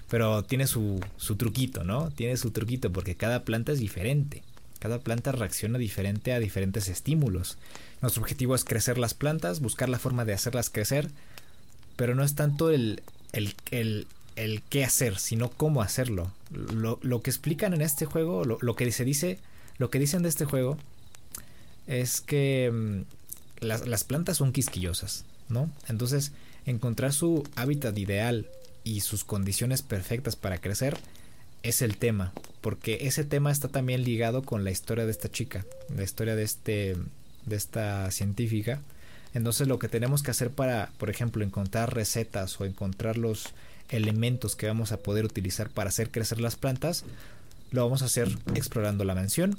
[0.08, 2.10] pero tiene su, su truquito, ¿no?
[2.10, 4.42] Tiene su truquito porque cada planta es diferente.
[4.78, 7.58] Cada planta reacciona diferente a diferentes estímulos.
[8.00, 11.10] Nuestro objetivo es crecer las plantas, buscar la forma de hacerlas crecer,
[11.96, 16.30] pero no es tanto el, el, el, qué hacer, sino cómo hacerlo.
[16.52, 19.38] Lo, que explican en este juego, lo, que se dice,
[19.78, 20.78] lo que dicen de este juego
[21.88, 25.70] es que mm, las, las plantas son quisquillosas, ¿no?
[25.88, 26.32] Entonces,
[26.66, 28.46] encontrar su hábitat ideal
[28.84, 30.96] y sus condiciones perfectas para crecer
[31.62, 35.64] es el tema, porque ese tema está también ligado con la historia de esta chica,
[35.94, 36.96] la historia de este
[37.46, 38.80] de esta científica.
[39.34, 43.52] Entonces lo que tenemos que hacer para, por ejemplo, encontrar recetas o encontrar los
[43.88, 47.04] elementos que vamos a poder utilizar para hacer crecer las plantas,
[47.70, 49.58] lo vamos a hacer explorando la mansión,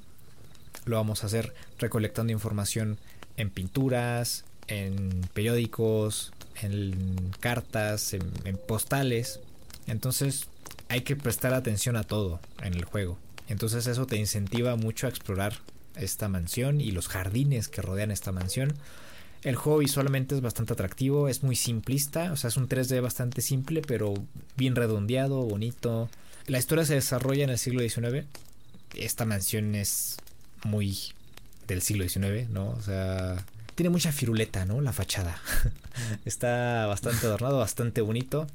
[0.85, 2.97] lo vamos a hacer recolectando información
[3.37, 6.31] en pinturas, en periódicos,
[6.61, 9.39] en cartas, en, en postales.
[9.87, 10.47] Entonces
[10.89, 13.17] hay que prestar atención a todo en el juego.
[13.47, 15.53] Entonces eso te incentiva mucho a explorar
[15.95, 18.73] esta mansión y los jardines que rodean esta mansión.
[19.43, 23.41] El juego visualmente es bastante atractivo, es muy simplista, o sea, es un 3D bastante
[23.41, 24.13] simple, pero
[24.57, 26.09] bien redondeado, bonito.
[26.47, 28.25] La historia se desarrolla en el siglo XIX.
[28.95, 30.17] Esta mansión es
[30.65, 30.97] muy
[31.67, 32.71] del siglo XIX, ¿no?
[32.71, 34.81] O sea, tiene mucha firuleta, ¿no?
[34.81, 35.39] La fachada.
[36.25, 38.47] Está bastante adornado, bastante bonito.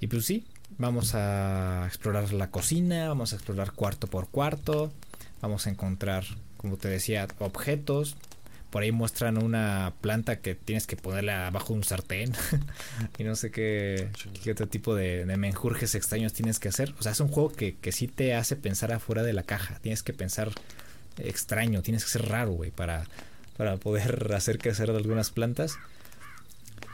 [0.00, 0.44] Y pues sí,
[0.78, 4.92] vamos a explorar la cocina, vamos a explorar cuarto por cuarto,
[5.40, 6.24] vamos a encontrar
[6.58, 8.16] como te decía, objetos.
[8.68, 12.32] Por ahí muestran una planta que tienes que ponerla abajo de un sartén.
[13.18, 14.10] y no sé qué,
[14.44, 16.94] qué otro tipo de, menjurjes extraños tienes que hacer.
[16.98, 19.78] O sea, es un juego que, que sí te hace pensar afuera de la caja.
[19.80, 20.50] Tienes que pensar
[21.16, 23.04] extraño, tienes que ser raro, güey, para,
[23.56, 25.78] para poder hacer crecer algunas plantas.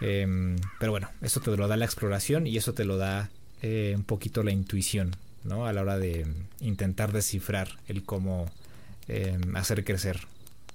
[0.00, 3.30] Em, pero bueno, eso te lo da la exploración y eso te lo da
[3.64, 5.66] eh, un poquito la intuición, ¿no?
[5.66, 6.26] A la hora de
[6.60, 8.46] intentar descifrar el cómo
[9.06, 10.18] Em, hacer crecer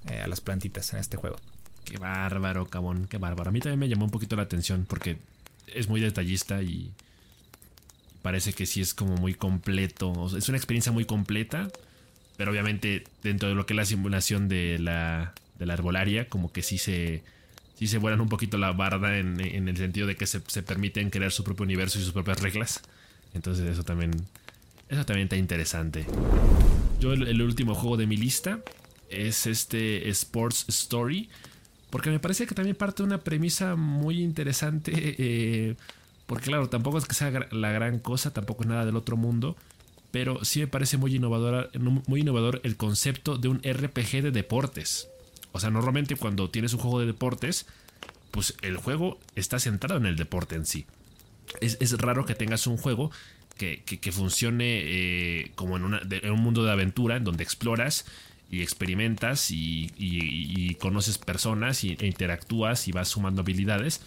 [0.07, 1.37] eh, a las plantitas en este juego.
[1.83, 3.49] Qué bárbaro, cabón, qué bárbaro.
[3.49, 5.17] A mí también me llamó un poquito la atención porque
[5.73, 6.91] es muy detallista y
[8.21, 10.27] parece que sí es como muy completo.
[10.37, 11.69] es una experiencia muy completa,
[12.37, 16.51] pero obviamente dentro de lo que es la simulación de la, de la arbolaria, como
[16.51, 17.23] que sí se,
[17.79, 21.31] sí se vuelan un poquito la barda en, el sentido de que se, permiten crear
[21.31, 22.81] su propio universo y sus propias reglas.
[23.33, 24.11] Entonces eso también,
[24.89, 26.05] eso también está interesante.
[26.99, 28.59] Yo el, último juego de mi lista
[29.09, 31.29] es este Sports Story.
[31.89, 34.91] Porque me parece que también parte de una premisa muy interesante.
[35.17, 35.75] Eh,
[36.25, 39.55] porque claro, tampoco es que sea la gran cosa, tampoco es nada del otro mundo.
[40.11, 45.07] Pero sí me parece muy, innovador, muy innovador el concepto de un RPG de deportes.
[45.51, 47.65] O sea, normalmente cuando tienes un juego de deportes,
[48.31, 50.85] pues el juego está centrado en el deporte en sí.
[51.61, 53.11] Es, raro que tengas un juego
[53.57, 58.05] que, funcione eh, como en, un mundo de aventura, en donde exploras
[58.51, 64.01] y experimentas y, conoces personas y, e interactúas y vas sumando habilidades.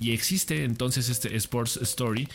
[0.00, 2.28] Y existe entonces este Sports Story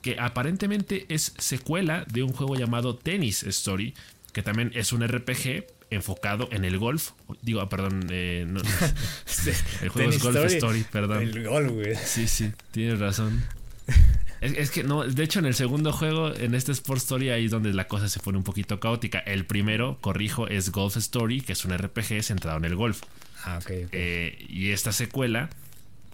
[0.00, 3.94] que aparentemente es secuela de un juego llamado Tennis Story,
[4.32, 7.10] que también es un RPG enfocado en el golf.
[7.42, 8.46] Digo, ah, perdón, eh,
[9.82, 10.84] el juego es Golf Story.
[10.90, 11.22] perdón.
[11.22, 11.94] El golf, güey.
[11.96, 13.42] Sí, sí, tienes razón.
[14.42, 17.52] Es, que no, de hecho en el segundo juego, en este Sport Story, ahí es
[17.52, 19.20] donde la cosa se pone un poquito caótica.
[19.20, 23.02] El primero, corrijo, es Golf Story, que es un RPG centrado en el golf.
[23.44, 23.70] Ah, ok.
[23.70, 25.48] Eh, y esta secuela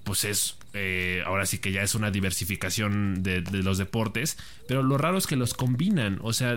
[0.04, 4.98] pues es, eh, ahora sí que ya es una diversificación de, los deportes, pero lo
[4.98, 6.56] raro es que los combinan, o sea,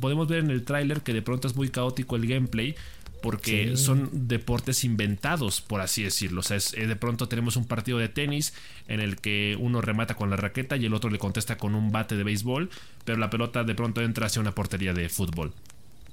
[0.00, 2.74] podemos ver en el tráiler que de pronto es muy caótico el gameplay,
[3.22, 6.40] porque son deportes inventados, por así decirlo.
[6.40, 8.54] O sea, eh, de pronto tenemos un partido de tenis
[8.86, 11.90] en el que uno remata con la raqueta y el otro le contesta con un
[11.90, 12.70] bate de béisbol,
[13.04, 15.52] pero la pelota de pronto entra hacia una portería de fútbol.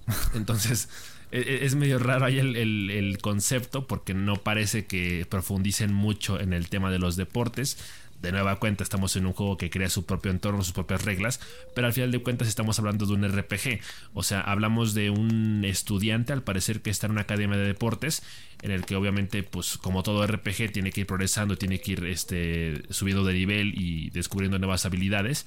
[0.33, 0.89] Entonces,
[1.31, 6.53] e, e, es medio raro ahí el, concepto porque no parece que profundicen mucho en
[6.53, 7.77] el tema de los deportes.
[8.21, 11.41] De nueva cuenta estamos en un juego que crea su propio entorno, sus propias reglas,
[11.75, 13.81] pero al final de cuentas estamos hablando de un RPG.
[14.13, 18.23] O sea, hablamos de un estudiante al parecer que está en una academia de deportes,
[18.61, 22.05] en el que obviamente, pues como todo RPG, tiene que ir progresando, tiene que ir
[22.05, 25.45] este, subiendo de nivel y descubriendo nuevas habilidades.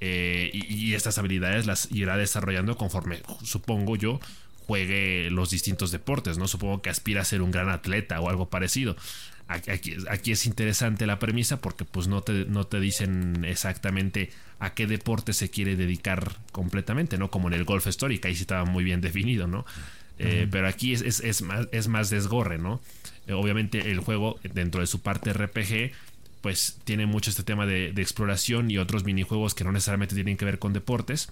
[0.00, 4.20] Eh, y, y, estas habilidades las irá desarrollando conforme, supongo yo,
[4.66, 6.46] juegue los distintos deportes, ¿no?
[6.46, 8.96] Supongo que aspira a ser un gran atleta o algo parecido.
[9.48, 14.74] Aquí, aquí, es interesante la premisa porque pues no te, no te dicen exactamente a
[14.74, 17.30] qué deporte se quiere dedicar completamente, ¿no?
[17.30, 19.64] Como en el Golf Story, que ahí sí estaba muy bien definido, ¿no?
[20.18, 22.80] Eh, pero aquí es, es, más, es más desgorre, ¿no?
[23.26, 25.92] Eh, obviamente el juego, dentro de su parte RPG,
[26.40, 30.44] pues tiene mucho este tema de, exploración y otros minijuegos que no necesariamente tienen que
[30.44, 31.30] ver con deportes,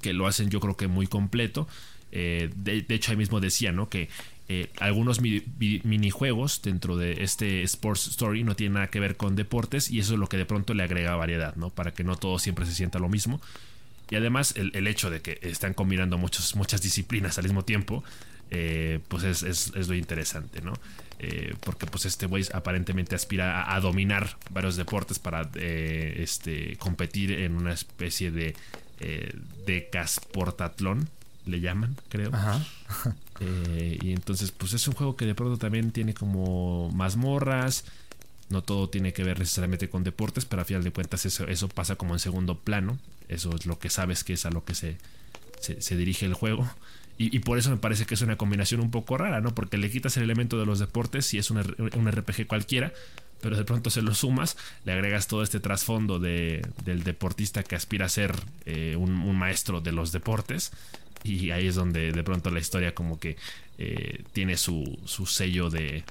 [0.00, 1.68] que lo hacen yo creo que muy completo.
[2.12, 3.88] Eh, de, hecho, ahí mismo decía, ¿no?
[3.88, 4.08] Que
[4.48, 9.90] eh, algunos minijuegos dentro de este Sports Story no tienen nada que ver con deportes
[9.90, 11.70] y eso es lo que de pronto le agrega variedad, ¿no?
[11.70, 13.40] Para que no todo siempre se sienta lo mismo.
[14.08, 18.04] Y además el, hecho de que están combinando muchas disciplinas al mismo tiempo,
[18.50, 20.74] eh, pues es, lo interesante, ¿no?
[21.60, 27.72] Porque pues este güey aparentemente aspira a, dominar varios deportes para este, competir en una
[27.72, 28.54] especie de
[29.66, 31.10] de casportatlón
[31.46, 32.30] le llaman, creo.
[32.34, 32.64] Ajá.
[33.38, 37.84] Eh, y entonces, pues es un juego que de pronto también tiene como mazmorras.
[38.48, 41.68] No todo tiene que ver necesariamente con deportes, pero a final de cuentas eso, eso
[41.68, 42.98] pasa como en segundo plano.
[43.28, 44.96] Eso es lo que sabes que es a lo que se,
[45.60, 46.66] se, dirige el juego.
[47.18, 49.54] Y, por eso me parece que es una combinación un poco rara, ¿no?
[49.54, 52.92] Porque le quitas el elemento de los deportes y es un, un RPG cualquiera,
[53.40, 57.76] pero de pronto se lo sumas, le agregas todo este trasfondo de, del deportista que
[57.76, 60.72] aspira a ser eh, un, maestro de los deportes
[61.22, 63.36] y ahí es donde de pronto la historia como que
[63.78, 66.04] eh, tiene su, su, sello de,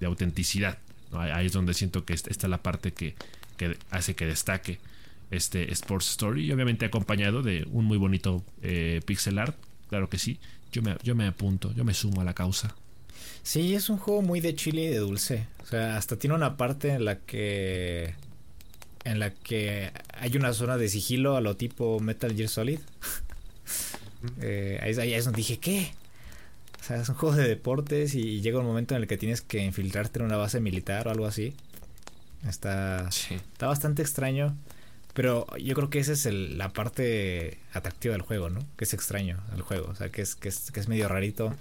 [0.00, 0.78] de autenticidad.
[1.12, 3.14] Ahí es donde siento que esta, es la parte que,
[3.56, 4.78] que, hace que destaque
[5.30, 9.56] este Sports Story y obviamente acompañado de un muy bonito eh, pixel art,
[9.88, 10.38] claro que sí.
[10.72, 12.74] Yo me, yo me apunto, yo me sumo a la causa.
[13.42, 15.46] Sí, es un juego muy de chile y de dulce.
[15.62, 18.14] O sea, hasta tiene una parte en la que
[19.04, 22.80] en la que hay una zona de sigilo a lo tipo Metal Gear Solid.
[24.40, 25.92] Eh, ahí, es donde dije, ¿qué?
[26.80, 29.40] O sea, es un juego de deportes y llega un momento en el que tienes
[29.40, 31.54] que infiltrarte en una base militar o algo así.
[32.48, 34.56] Está, está bastante extraño.
[35.16, 38.60] Pero yo creo que esa es la parte atractiva del juego, ¿no?
[38.76, 39.88] Que es extraño el juego.
[39.88, 41.54] O sea, que es, que es, que es medio rarito.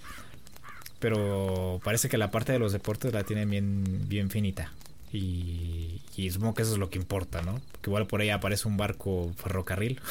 [0.99, 4.73] Pero parece que la parte de los deportes la tiene bien, bien finita.
[5.13, 7.61] Y, y supongo que eso es lo que importa, ¿no?
[7.81, 10.01] Que igual por ahí aparece un barco ferrocarril.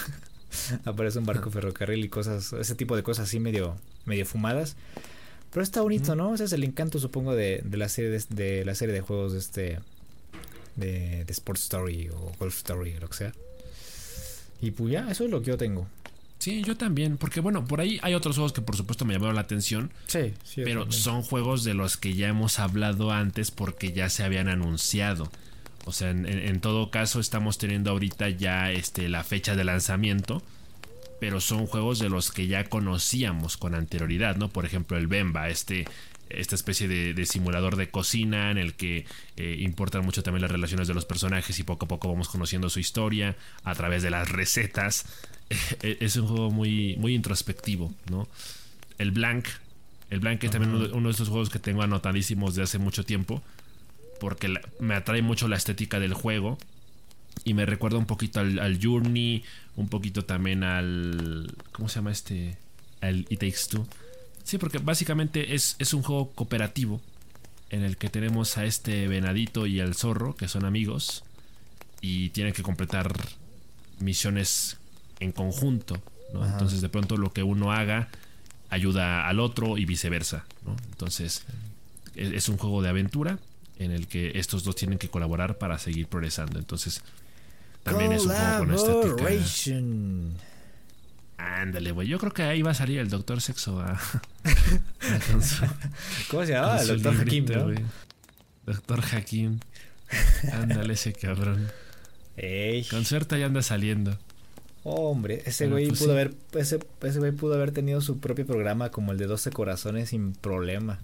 [0.86, 3.76] aparece un barco ferrocarril y cosas, ese tipo de cosas así medio,
[4.06, 4.74] medio fumadas.
[5.50, 6.34] Pero está bonito, ¿no?
[6.34, 9.80] Ese es el encanto, supongo, de, la serie de, la serie de juegos de este
[10.76, 13.32] de, de Sports Story o Golf Story, lo que sea.
[14.60, 15.86] Y pues ya, eso es lo que yo tengo.
[16.38, 19.34] Sí, yo también, porque bueno, por ahí hay otros juegos que por supuesto me llamaron
[19.34, 19.90] la atención.
[20.06, 20.62] Sí, sí.
[20.62, 25.30] Pero son juegos de los que ya hemos hablado antes porque ya se habían anunciado.
[25.86, 30.42] O sea, en, todo caso estamos teniendo ahorita ya este, la fecha de lanzamiento.
[31.20, 34.50] Pero son juegos de los que ya conocíamos con anterioridad, ¿no?
[34.50, 35.86] Por ejemplo, el Bemba, este,
[36.38, 40.88] esta especie de, simulador de cocina en el que eh, importan mucho también las relaciones
[40.88, 44.28] de los personajes y poco a poco vamos conociendo su historia a través de las
[44.28, 45.06] recetas.
[45.82, 48.28] es un juego muy, muy introspectivo, ¿no?
[48.98, 49.48] El Blank.
[50.10, 53.42] El Blank es también uno, de esos juegos que tengo anotadísimos de hace mucho tiempo.
[54.20, 56.58] Porque me atrae mucho la estética del juego.
[57.44, 59.44] Y me recuerda un poquito al, Journey.
[59.76, 61.52] Un poquito también al.
[61.72, 62.56] ¿Cómo se llama este?
[63.00, 63.86] Al It Takes Two.
[64.44, 67.00] Sí, porque básicamente es, es un juego cooperativo.
[67.70, 71.24] En el que tenemos a este venadito y al zorro, que son amigos.
[72.00, 73.12] Y tienen que completar
[73.98, 74.76] misiones
[75.20, 76.00] en conjunto.
[76.34, 78.08] Entonces de pronto lo que uno haga
[78.68, 80.44] ayuda al otro y viceversa.
[80.90, 81.44] Entonces
[82.14, 83.38] es, un juego de aventura
[83.78, 86.58] en el que estos dos tienen que colaborar para seguir progresando.
[86.58, 87.02] Entonces
[87.82, 89.14] también es un juego con estética.
[91.44, 92.08] Ándale, güey.
[92.08, 94.00] Yo creo que ahí va a salir el Doctor Sexo a,
[96.30, 96.80] ¿Cómo se llama?
[96.80, 97.46] El Doctor Hakim,
[98.66, 99.60] Doctor Hakim.
[100.52, 101.68] Ándale ese cabrón.
[102.90, 104.18] Con suerte ya anda saliendo
[104.84, 106.78] hombre, ese güey pues pudo haber ese,
[107.18, 111.00] güey pudo haber tenido su propio programa como el de 12 corazones sin problema.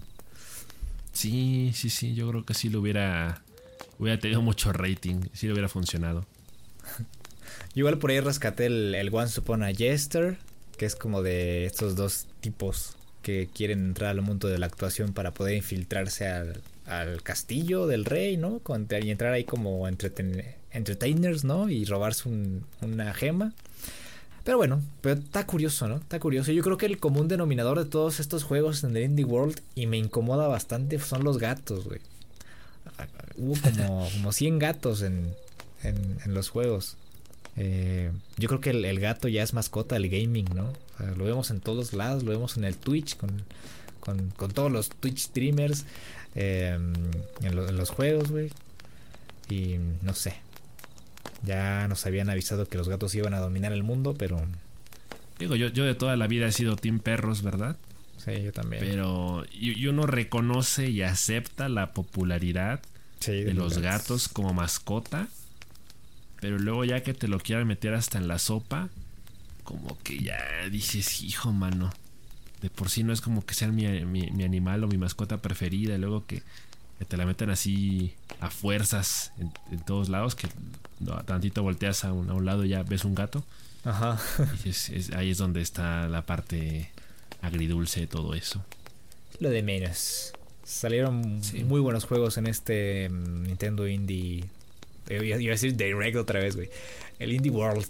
[1.11, 3.41] Sí, sí, sí, yo creo que sí lo hubiera
[3.99, 6.25] hubiera tenido mucho rating, sí le hubiera funcionado.
[7.75, 10.37] Igual por ahí rescaté el, el One Upon a Jester,
[10.77, 15.13] que es como de estos dos tipos que quieren entrar al mundo de la actuación
[15.13, 18.61] para poder infiltrarse al, al castillo del rey, ¿no?
[19.01, 21.69] y entrar ahí como entertainers, ¿no?
[21.69, 22.29] Y robarse
[22.81, 23.53] una gema.
[24.43, 25.97] Pero bueno, pero está curioso, ¿no?
[25.97, 26.51] Está curioso.
[26.51, 29.85] Yo creo que el común denominador de todos estos juegos en el Indie World y
[29.85, 31.99] me incomoda bastante son los gatos, güey.
[33.37, 35.33] Hubo como, como 100 gatos en,
[35.83, 36.97] en, los juegos.
[37.63, 40.73] Eh, yo creo que el, gato ya es mascota del gaming, ¿no?
[41.15, 43.43] lo vemos en todos lados, lo vemos en el Twitch con,
[43.99, 45.85] con, con todos los Twitch streamers,
[46.33, 48.49] eh, en, en los juegos, güey.
[49.47, 50.35] Y no sé,
[51.43, 54.41] ya nos habían avisado que los gatos iban a dominar el mundo, pero...
[55.37, 57.77] Digo, yo, yo de toda la vida he sido team perros, ¿verdad?
[58.17, 58.83] Sí, yo también.
[58.83, 62.79] Pero y, uno reconoce y acepta la popularidad
[63.25, 64.27] de, los gatos.
[64.29, 65.27] como mascota.
[66.41, 68.89] Pero luego ya que te lo quieran meter hasta en la sopa,
[69.63, 70.37] como que ya
[70.69, 71.93] dices, hijo, mano.
[72.61, 75.97] De por sí no es como que sea mi, mi animal o mi mascota preferida.
[75.97, 76.43] Luego que
[77.01, 80.47] que te la meten así a fuerzas en, todos lados, que
[81.25, 83.43] tantito volteas a un, a un, lado y ya ves un gato.
[83.83, 84.19] Ajá.
[84.63, 86.91] Y ahí es donde está la parte
[87.41, 88.63] agridulce de todo eso.
[89.39, 90.33] Lo de menos.
[90.63, 94.45] Salieron muy buenos juegos en este mm, Nintendo Indie.
[95.11, 96.69] Iba a decir Direct otra vez, güey.
[97.19, 97.87] El Indie World.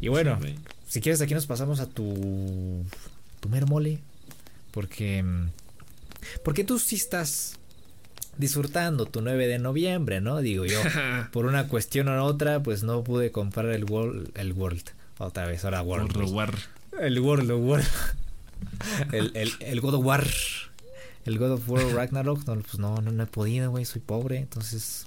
[0.00, 0.38] Y bueno,
[0.86, 2.84] si quieres, aquí nos pasamos a tu.
[3.40, 3.98] Tu mermole.
[4.72, 5.48] Porque mm,
[6.42, 7.58] porque tú sí estás
[8.38, 10.40] disfrutando tu 9 de noviembre, ¿no?
[10.40, 10.80] Digo yo,
[11.32, 15.64] por una cuestión o otra, pues no pude comprar el World, el World, otra vez,
[15.64, 16.16] ahora World.
[16.16, 16.54] World War.
[16.98, 17.82] El World of War.
[19.12, 20.26] El, el, el, God of War.
[21.24, 25.06] El God of War Ragnarok, no, pues no, no, he podido, güey, soy pobre, entonces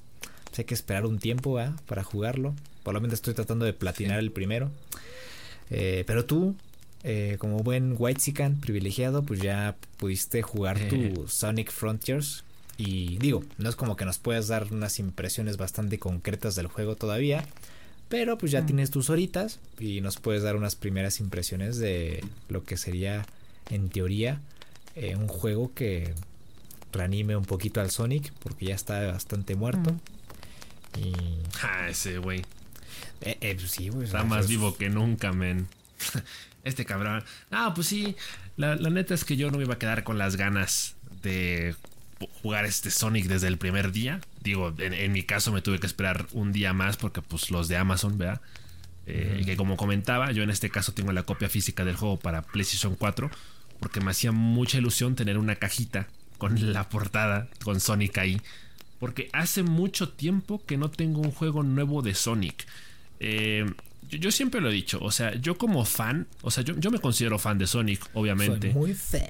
[0.61, 1.71] hay que esperar un tiempo, ¿eh?
[1.85, 2.53] Para jugarlo.
[2.83, 4.71] Por lo menos estoy tratando de platinar el primero.
[5.69, 6.55] Eh, pero tú,
[7.03, 12.43] eh, como buen Whitezican privilegiado, pues ya pudiste jugar tu Sonic Frontiers.
[12.77, 16.95] Y digo, no es como que nos puedas dar unas impresiones bastante concretas del juego
[16.95, 17.45] todavía.
[18.09, 18.65] Pero pues ya mm.
[18.65, 23.25] tienes tus horitas y nos puedes dar unas primeras impresiones de lo que sería,
[23.69, 24.41] en teoría,
[24.95, 26.13] eh, un juego que
[26.91, 29.93] reanime un poquito al Sonic, porque ya está bastante muerto.
[29.93, 29.99] Mm.
[30.97, 31.13] Y.
[31.61, 32.43] Ah, ese güey.
[33.21, 34.05] Eh, pues sí, güey.
[34.05, 35.67] Está más vivo que nunca, men.
[36.63, 37.23] este cabrón.
[37.51, 38.15] No, pues sí.
[38.57, 41.75] La, neta es que yo no me iba a quedar con las ganas de
[42.41, 44.21] jugar este Sonic desde el primer día.
[44.41, 47.77] Digo, en, mi caso me tuve que esperar un día más porque pues los de
[47.77, 48.41] Amazon, ¿verdad?
[49.05, 52.41] Eh, Que como comentaba, yo en este caso tengo la copia física del juego para
[52.41, 53.29] PlayStation 4
[53.79, 58.41] porque me hacía mucha ilusión tener una cajita con la portada con Sonic ahí.
[59.03, 62.65] Porque hace mucho tiempo que no tengo un juego nuevo de Sonic.
[63.19, 63.69] Eh,
[64.09, 67.37] yo, siempre lo he dicho, o sea, yo como fan, o sea, yo, me considero
[67.37, 68.69] fan de Sonic, obviamente.
[68.69, 69.27] muy fan.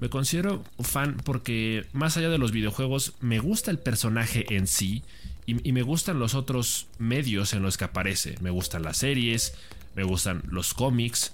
[0.00, 5.04] Me considero fan porque más allá de los videojuegos, me gusta el personaje en sí
[5.46, 8.34] Y, me gustan los otros medios en los que aparece.
[8.40, 9.54] Me gustan las series,
[9.94, 11.32] me gustan los cómics.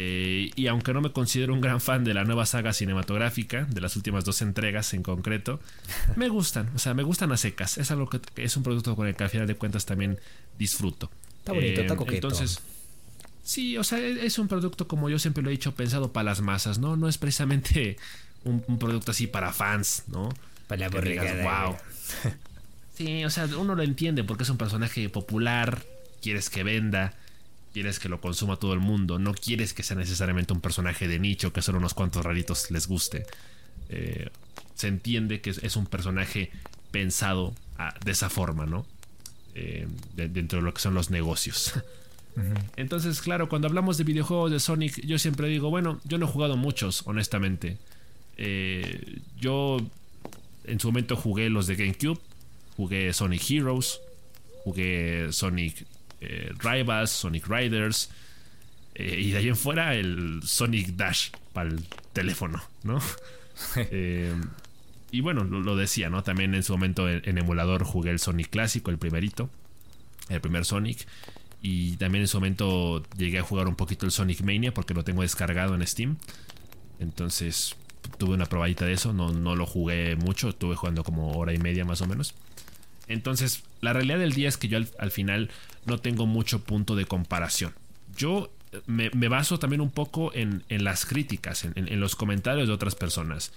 [0.00, 3.80] Eh, y aunque no me considero un gran fan de la nueva saga cinematográfica, de
[3.80, 5.58] las últimas dos entregas en concreto,
[6.14, 6.70] me gustan.
[6.76, 7.78] O sea, me gustan a secas.
[7.78, 10.20] Es algo que es un producto con el que al final de cuentas también
[10.56, 11.10] disfruto.
[11.38, 12.28] Está bonito, está eh, coqueto.
[12.28, 12.60] Entonces,
[13.42, 16.26] sí, o sea, e, es un producto, como yo siempre lo he dicho, pensado para
[16.26, 16.94] las masas, ¿no?
[16.94, 17.96] No es precisamente
[18.44, 20.28] un, producto así para fans, ¿no?
[20.68, 21.76] Para la wow.
[22.94, 25.84] Sí, o sea, uno lo entiende porque es un personaje popular,
[26.22, 27.14] quieres que venda,
[27.78, 31.20] quieres que lo consuma todo el mundo, no quieres que sea necesariamente un personaje de
[31.20, 33.24] nicho que solo unos cuantos raritos les guste.
[33.88, 34.30] Eh,
[34.74, 36.50] se entiende que es, un personaje
[36.90, 38.84] pensado ah, de esa forma, ¿no?
[39.54, 41.72] Eh, dentro de lo que son los negocios.
[42.76, 46.28] Entonces, claro, cuando hablamos de videojuegos de Sonic, yo siempre digo, bueno, yo no he
[46.28, 47.78] jugado muchos, honestamente.
[48.38, 49.76] Eh, yo
[50.64, 52.20] en su momento jugué los de GameCube,
[52.76, 54.00] Jugué Sonic Heroes,
[54.64, 55.86] jugué Sonic
[56.20, 58.10] eh, Rivals, Sonic Riders.
[58.94, 63.00] Eh, y de ahí en fuera el Sonic Dash para el teléfono, ¿no?
[63.76, 64.32] Eh,
[65.10, 66.22] y bueno, lo, decía, ¿no?
[66.22, 69.50] También en su momento en, emulador jugué el Sonic clásico, el primerito,
[70.28, 71.08] el primer Sonic.
[71.60, 75.02] Y también en su momento llegué a jugar un poquito el Sonic Mania porque lo
[75.02, 76.18] tengo descargado en Steam.
[77.00, 77.74] Entonces
[78.16, 81.58] tuve una probadita de eso, no, no lo jugué mucho, estuve jugando como hora y
[81.58, 82.36] media más o menos.
[83.08, 85.50] Entonces, la realidad del día es que yo al, final
[85.86, 87.72] no tengo mucho punto de comparación.
[88.16, 92.94] Yo eh, me, baso también un poco en, las críticas, en, los comentarios de otras
[92.94, 93.52] personas.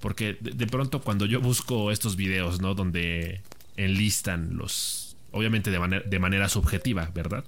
[0.00, 2.74] Porque de, pronto cuando yo busco estos videos, ¿no?
[2.74, 3.40] Donde
[3.76, 5.16] enlistan los...
[5.30, 7.44] Obviamente de, manera, de manera subjetiva, ¿verdad?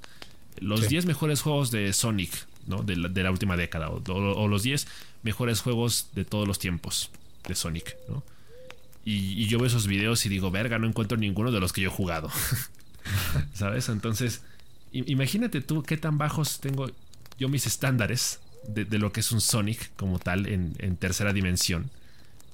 [0.58, 2.32] Los 10 mejores juegos de Sonic,
[2.66, 2.82] ¿no?
[2.82, 3.90] De la, última década.
[3.90, 4.88] O, o los 10
[5.22, 7.10] mejores juegos de todos los tiempos
[7.46, 8.24] de Sonic, ¿no?
[9.08, 11.90] Y, yo veo esos videos y digo, verga, no encuentro ninguno de los que yo
[11.90, 12.28] he jugado.
[13.54, 13.88] ¿Sabes?
[13.88, 14.42] Entonces,
[14.90, 16.90] imagínate tú qué tan bajos tengo
[17.38, 21.88] yo mis estándares de, lo que es un Sonic como tal en, tercera dimensión.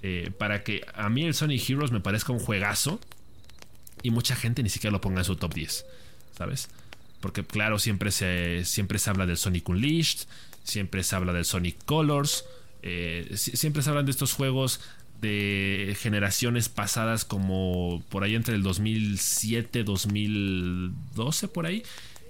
[0.02, 3.00] Eh, para que a mí el Sonic Heroes me parezca un juegazo
[4.02, 5.86] y mucha gente ni siquiera lo ponga en su top 10.
[6.36, 6.68] ¿Sabes?
[7.20, 10.26] Porque claro, siempre se, siempre se habla del Sonic Unleashed,
[10.64, 12.44] siempre se habla del Sonic Colors,
[12.82, 14.80] eh, siempre se hablan de estos juegos
[15.22, 21.82] de generaciones pasadas como por ahí entre el 2007, 2012 por ahí,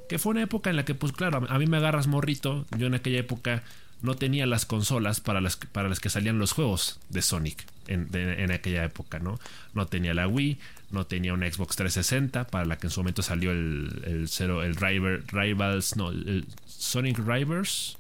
[0.09, 2.87] que fue una época en la que pues claro, a mí me agarras morrito, yo
[2.87, 3.65] en aquella época
[4.03, 8.51] no tenía las consolas para las, para las que salían los juegos de Sonic en,
[8.53, 9.39] aquella época, ¿no?
[9.75, 10.59] No tenía la Wii,
[10.91, 14.63] no tenía una Xbox 360 para la que en su momento salió el, el, cero,
[14.63, 17.97] el Rivals, no, el Sonic Rivers,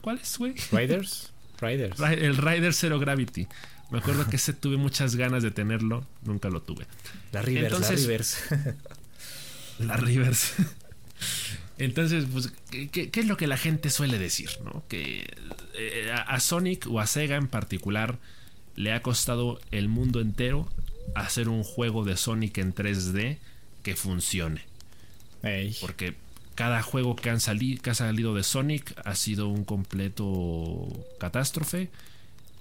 [0.00, 0.54] ¿cuál es, güey?
[0.72, 1.98] Riders, Riders.
[2.00, 3.46] El Rider Zero Gravity.
[3.90, 6.86] Me acuerdo que ese tuve muchas ganas de tenerlo, nunca lo tuve.
[7.32, 8.38] La Rivers, la Rivers.
[9.78, 10.54] la Rivers.
[11.78, 14.50] Entonces, pues, ¿qué, es lo que la gente suele decir?
[14.64, 14.82] ¿no?
[14.88, 15.26] Que
[15.74, 18.18] eh, a Sonic o a Sega en particular
[18.76, 20.68] le ha costado el mundo entero
[21.14, 23.38] hacer un juego de Sonic en 3D
[23.82, 24.62] que funcione.
[25.80, 26.14] Porque
[26.56, 30.88] cada juego que, han que ha salido de Sonic ha sido un completo
[31.20, 31.88] catástrofe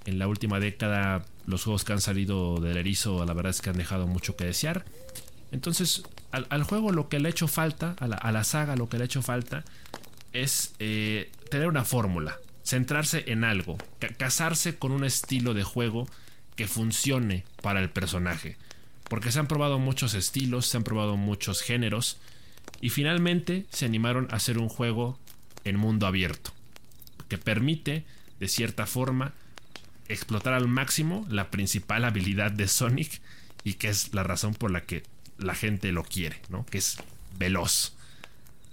[0.06, 3.70] en la última década los juegos que han salido del erizo la verdad es que
[3.70, 4.86] han dejado mucho que desear.
[5.52, 9.04] Entonces al, juego lo que le ha hecho falta, a la, saga lo que le
[9.04, 9.64] ha hecho falta
[10.34, 13.78] es eh, tener una fórmula, centrarse en algo,
[14.18, 16.08] casarse con un estilo de juego
[16.56, 18.58] que funcione para el personaje.
[19.10, 22.18] Porque se han probado muchos estilos, se han probado muchos géneros
[22.82, 25.20] y finalmente se animaron a hacer un juego
[25.64, 26.52] en mundo abierto
[27.30, 28.06] que permite
[28.40, 29.34] de cierta forma
[30.08, 33.22] explotar al máximo la principal habilidad de Sonic
[33.64, 35.04] y que es la razón por la que
[35.38, 36.66] la gente lo quiere, ¿no?
[36.66, 36.98] Que es
[37.38, 37.94] veloz.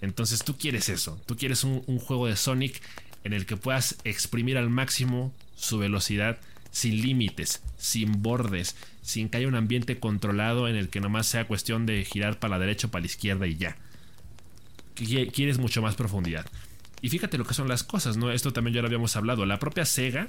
[0.01, 2.81] Entonces tú quieres eso, tú quieres un, juego de Sonic
[3.23, 6.39] en el que puedas exprimir al máximo su velocidad
[6.71, 11.47] sin límites, sin bordes, sin que haya un ambiente controlado en el que nomás sea
[11.47, 13.77] cuestión de girar para la derecha o para la izquierda y ya.
[14.95, 16.45] Quieres mucho más profundidad.
[17.01, 18.31] Y fíjate lo que son las cosas, ¿no?
[18.31, 19.45] Esto también ya lo habíamos hablado.
[19.45, 20.27] La propia Sega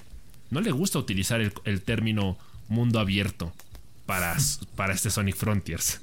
[0.51, 2.39] no le gusta utilizar el, término
[2.69, 3.53] mundo abierto
[4.07, 4.37] para,
[4.77, 6.01] para este Sonic Frontiers.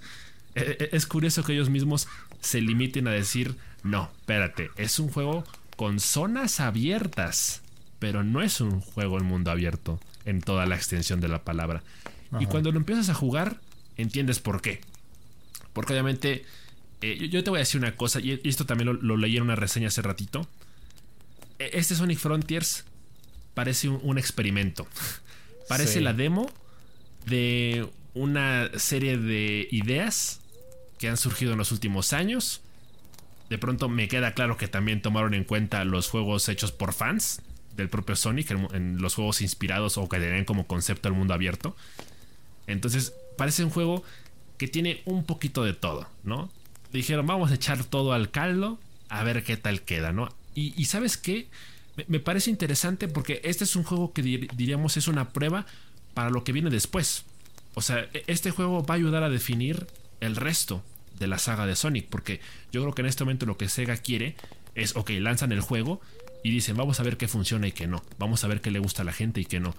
[0.55, 2.07] E, e, es curioso que ellos mismos
[2.41, 5.43] se limiten a decir, no, espérate, es un juego
[5.75, 7.61] con zonas abiertas,
[7.99, 11.83] pero no es un juego en mundo abierto en toda la extensión de la palabra.
[12.39, 13.59] Y cuando lo empiezas a jugar,
[13.97, 14.81] entiendes por qué.
[15.73, 16.45] Porque obviamente,
[17.01, 19.55] eh, yo te voy a decir una cosa, y esto también lo, leí en una
[19.55, 20.47] reseña hace ratito.
[21.59, 22.85] E, este Sonic Frontiers
[23.53, 24.87] parece un, experimento.
[25.67, 26.51] Parece la demo
[27.25, 30.41] de una serie de ideas
[30.97, 32.61] que han surgido en los últimos años.
[33.49, 37.41] De pronto me queda claro que también tomaron en cuenta los juegos hechos por fans
[37.75, 41.75] del propio Sonic, en, los juegos inspirados o que tenían como concepto el mundo abierto.
[42.67, 44.03] Entonces, parece un juego
[44.57, 46.51] que tiene un poquito de todo, ¿no?
[46.91, 48.79] Dijeron, vamos a echar todo al caldo,
[49.09, 50.29] a ver qué tal queda, ¿no?
[50.53, 51.47] Y, sabes qué?
[52.07, 55.65] Me, parece interesante porque este es un juego que diríamos es una prueba
[56.13, 57.25] para lo que viene después.
[57.73, 59.87] O sea, e, este juego va a ayudar a definir
[60.19, 60.83] el resto
[61.19, 62.39] de la saga de Sonic, porque
[62.71, 64.35] yo creo que en este momento lo que Sega quiere
[64.75, 66.01] es, ok, lanzan el juego
[66.43, 68.79] y dicen, vamos a ver qué funciona y qué no, vamos a ver qué le
[68.79, 69.75] gusta a la gente y qué no.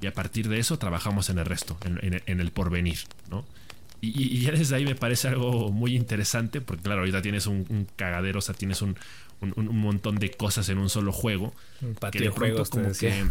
[0.00, 3.44] Y a partir de eso trabajamos en el resto, en, el porvenir, ¿no?
[4.00, 8.38] Y, ya desde ahí me parece algo muy interesante, porque claro, ahorita tienes un, cagadero,
[8.38, 8.96] o sea, tienes un,
[9.40, 11.54] montón de cosas en un solo juego.
[11.80, 13.24] Un patio de, juegos, como que...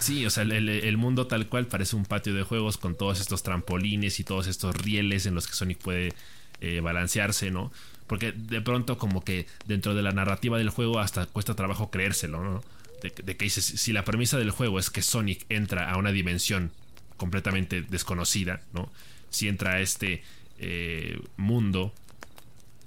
[0.00, 3.42] Sí, o sea, el, mundo tal cual parece un patio de juegos con todos estos
[3.42, 6.14] trampolines y todos estos rieles en los que Sonic puede
[6.60, 7.70] eh, balancearse, ¿no?
[8.06, 12.42] Porque de pronto como que dentro de la narrativa del juego hasta cuesta trabajo creérselo,
[12.42, 12.64] ¿no?
[13.02, 16.72] De, que dices, si la premisa del juego es que Sonic entra a una dimensión
[17.18, 18.90] completamente desconocida, ¿no?
[19.28, 20.22] Si entra a este
[20.58, 21.92] eh, mundo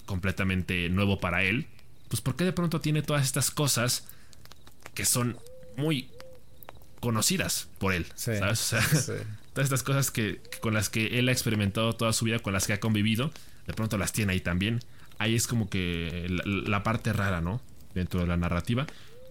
[0.05, 1.67] completamente nuevo para él,
[2.13, 4.03] pues ¿por qué de pronto tiene todas estas cosas
[4.93, 5.35] que son
[5.77, 6.11] muy
[6.99, 8.05] conocidas por él.
[8.13, 8.69] ¿Sabes?
[9.53, 12.67] todas estas cosas que, con las que él ha experimentado toda su vida, con las
[12.67, 13.31] que ha convivido,
[13.65, 14.79] de pronto las tiene ahí también.
[15.17, 17.61] Ahí es como que la, parte rara, ¿no?
[17.95, 18.85] Dentro de la narrativa.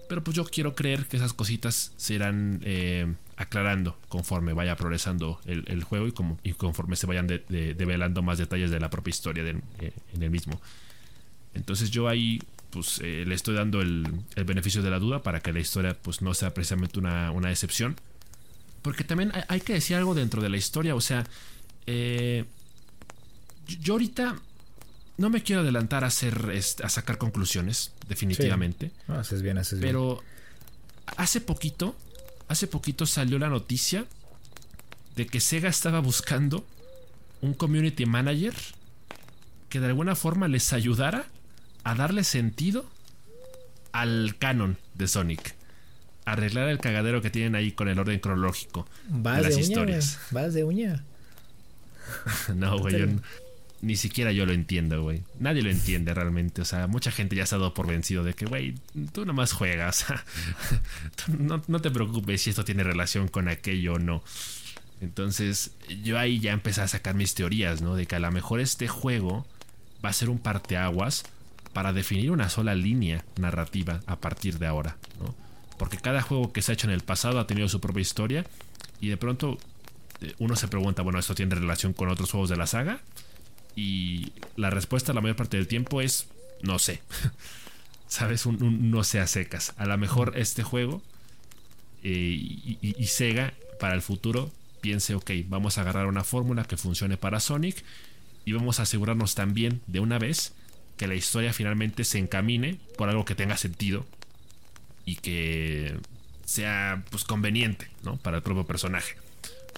[0.09, 5.41] Pero pues yo quiero creer que esas cositas se irán eh, aclarando conforme vaya progresando
[5.45, 9.45] el, juego y, como, y, conforme se vayan develando más detalles de la propia historia
[9.45, 10.61] eh, en el mismo.
[11.55, 12.41] Entonces yo ahí
[12.73, 14.05] pues eh, le estoy dando el,
[14.47, 17.97] beneficio de la duda para que la historia pues no sea precisamente una, excepción.
[18.81, 21.25] Porque también hay, que decir algo dentro de la historia, o sea,
[21.87, 22.47] eh,
[23.81, 24.41] yo ahorita
[25.18, 26.53] no me quiero adelantar a hacer
[26.83, 28.91] a sacar conclusiones, definitivamente.
[29.07, 29.93] haces bien, haces bien.
[29.93, 30.23] Pero
[31.16, 31.95] hace poquito,
[32.49, 34.07] hace poquito salió la noticia
[35.14, 36.66] de que Sega estaba buscando
[37.43, 38.55] un community manager
[39.68, 41.27] que de alguna forma les ayudara
[41.85, 42.89] a darle sentido
[43.93, 45.55] al canon de Sonic.
[46.24, 50.20] Arreglar el cagadero que tienen ahí con el orden cronológico de las historias.
[50.30, 51.05] Vas de uña.
[52.55, 53.18] no, güey.
[53.80, 55.22] ni siquiera yo lo entiendo, güey.
[55.41, 56.62] Nadie lo entiende realmente.
[56.62, 58.74] O sea, mucha gente ya se ha dado por vencido de que, güey,
[59.12, 60.07] tú nomás juegas.
[61.39, 64.22] no, no te preocupes si esto tiene relación con aquello o no.
[65.01, 65.72] Entonces,
[66.05, 67.97] yo ahí ya empecé a sacar mis teorías, ¿no?
[67.97, 69.45] De que a lo mejor este juego
[70.05, 71.24] va a ser un parteaguas
[71.73, 74.97] para definir una sola línea narrativa a partir de ahora.
[75.79, 78.45] Porque cada juego que se ha hecho en el pasado ha tenido su propia historia
[79.01, 79.59] y de pronto
[80.20, 83.01] eh, uno se pregunta, bueno, ¿esto tiene relación con otros juegos de la saga?
[83.75, 86.29] Y la respuesta la mayor parte del tiempo es
[86.62, 87.03] no sé.
[88.07, 88.47] ¿Sabes?
[88.47, 89.73] No sé a secas.
[89.77, 91.03] A lo mejor este juego
[92.03, 94.51] eh, y, Sega para el futuro
[94.81, 97.83] piense, ok, vamos a agarrar una fórmula que funcione para Sonic
[98.45, 100.53] y vamos a asegurarnos también de una vez
[100.97, 104.07] que la historia finalmente se encamine por algo que tenga sentido
[105.05, 105.97] y que
[106.45, 108.16] sea pues conveniente, ¿no?
[108.16, 109.16] Para el propio personaje.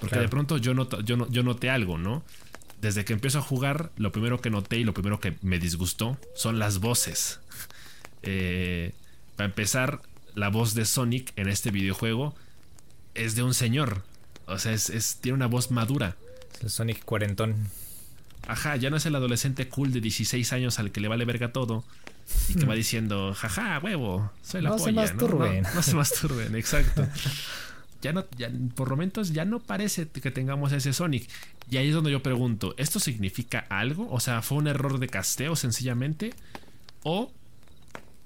[0.00, 2.22] Porque de pronto yo, yo, yo noté algo, ¿no?
[2.80, 6.18] Desde que empiezo a jugar, lo primero que noté y lo primero que me disgustó
[6.34, 7.40] son las voces.
[8.26, 8.94] Eh,
[9.36, 10.00] para empezar,
[10.34, 12.34] la voz de Sonic en este videojuego
[13.14, 14.02] es de un señor.
[14.46, 16.16] O sea, es, tiene una voz madura.
[16.62, 17.68] El Sonic cuarentón.
[18.46, 21.52] Ajá, ya no es el adolescente cool de 16 años al que le vale verga
[21.52, 21.84] todo
[22.48, 25.06] y que va diciendo, jaja, huevo, soy la no polla.
[25.06, 25.62] Se masturben.
[25.62, 27.06] No, no, se masturben, exacto.
[28.02, 31.28] Ya no, ya, por momentos ya no parece que tengamos ese Sonic.
[31.70, 34.10] Y ahí es donde yo pregunto, ¿esto significa algo?
[34.10, 36.34] O sea, ¿fue un error de casteo sencillamente?
[37.02, 37.32] ¿O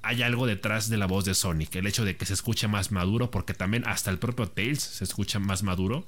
[0.03, 1.77] hay algo detrás de la voz de Sonic?
[1.77, 5.05] El hecho de que se escuche más maduro, porque también hasta el propio Tails se
[5.05, 6.05] escucha más maduro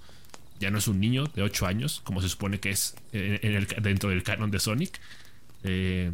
[0.61, 4.22] ya no es un niño de 8 años, como se supone que es dentro del
[4.22, 5.00] canon de Sonic.
[5.64, 6.12] Eh,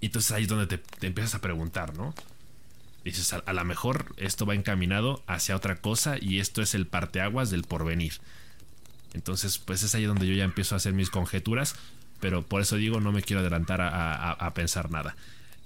[0.00, 2.14] y entonces ahí es donde te, empiezas a preguntar, ¿no?
[3.04, 7.50] Dices, a, lo mejor esto va encaminado hacia otra cosa y esto es el parteaguas
[7.50, 8.14] del porvenir.
[9.14, 11.74] Entonces, pues es ahí donde yo ya empiezo a hacer mis conjeturas,
[12.20, 15.16] pero por eso digo, no me quiero adelantar a, pensar nada.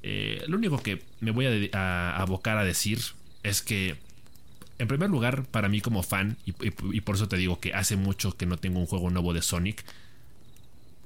[0.03, 3.01] Eh, lo único que me voy a abocar a decir
[3.43, 3.99] es que
[4.79, 6.53] en primer lugar, para mí como fan, y,
[7.01, 9.85] por eso te digo que hace mucho que no tengo un juego nuevo de Sonic,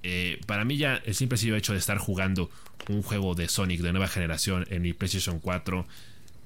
[0.03, 2.51] eh, para mí ya el simple hecho de estar jugando
[2.89, 5.87] un juego de Sonic de nueva generación en mi PlayStation 4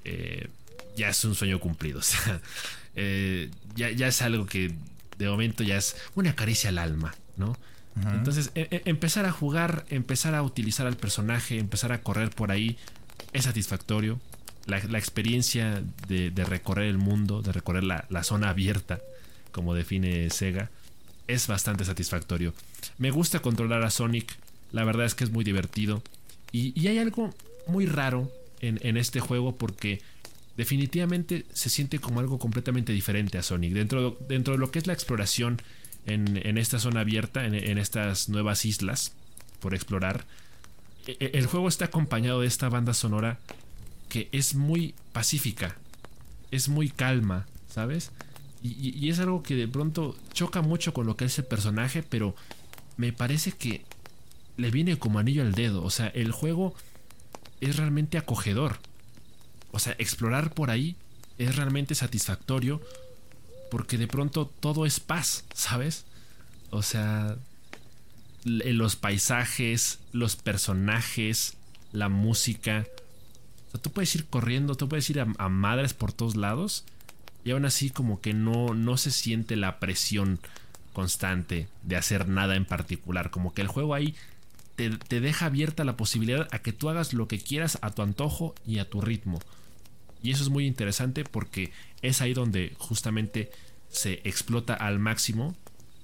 [0.05, 0.49] eh,
[0.97, 2.01] ya es un sueño cumplido.
[2.03, 2.41] O sea,
[2.97, 4.75] eh, ya, ya, es algo que
[5.16, 7.57] de momento ya es una caricia al alma, ¿no?
[8.12, 12.51] Entonces, e, e, empezar a jugar, empezar a utilizar al personaje, empezar a correr por
[12.51, 12.79] ahí,
[13.33, 14.18] es satisfactorio.
[14.67, 19.01] La, experiencia de, recorrer el mundo, de recorrer la, zona abierta,
[19.51, 20.71] como define Sega,
[21.27, 22.55] es bastante satisfactorio.
[22.99, 24.37] Me gusta controlar a Sonic,
[24.71, 26.03] la verdad es que es muy divertido.
[26.53, 27.35] Y, hay algo
[27.67, 30.01] muy raro en, este juego porque
[30.57, 33.73] definitivamente se siente como algo completamente diferente a Sonic.
[33.73, 35.61] Dentro, de lo que es la exploración
[36.07, 39.13] en, esta zona abierta, en, estas nuevas islas
[39.61, 40.25] por explorar,
[41.07, 43.39] e, e, el juego está acompañado de esta banda sonora
[44.13, 45.79] que es muy pacífica,
[46.51, 48.11] es muy calma, ¿sabes?
[48.63, 52.03] Y, y, es algo que de pronto choca mucho con lo que es el personaje,
[52.03, 52.37] pero
[52.99, 53.87] me parece que
[54.59, 55.83] le viene como anillo al dedo.
[55.83, 56.75] O sea, el juego
[57.63, 58.81] es realmente acogedor.
[59.71, 60.95] O sea, explorar por ahí
[61.39, 62.83] es realmente satisfactorio
[63.71, 66.05] porque de pronto todo es paz, ¿sabes?
[66.69, 67.39] O sea,
[68.45, 71.57] los paisajes, los personajes,
[71.93, 72.87] la música.
[73.81, 76.85] Tú puedes ir corriendo, tú puedes ir a, madres por todos lados
[77.45, 80.39] y aún así como que no, no se siente la presión
[80.93, 83.31] constante de hacer nada en particular.
[83.31, 84.14] Como que el juego ahí
[84.77, 88.03] te, te, deja abierta la posibilidad a que tú hagas lo que quieras a tu
[88.03, 89.41] antojo y a tu ritmo.
[90.23, 93.51] Y eso es muy interesante porque es ahí donde justamente
[93.91, 95.57] se explota al máximo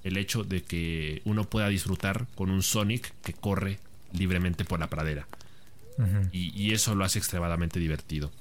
[0.03, 3.79] el hecho de que uno pueda disfrutar con un Sonic que corre
[4.13, 5.27] libremente por la pradera.
[6.31, 8.31] Y, eso lo hace extremadamente divertido.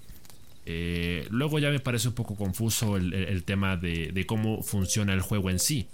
[0.67, 5.51] Eh, luego ya me parece un poco confuso el, tema de, cómo funciona el juego
[5.51, 5.87] en sí.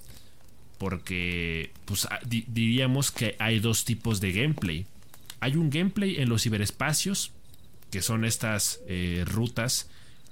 [0.78, 4.86] Porque pues, diríamos que hay dos tipos de gameplay.
[5.40, 7.32] Hay un gameplay en los ciberespacios,
[7.90, 9.88] que son estas eh, rutas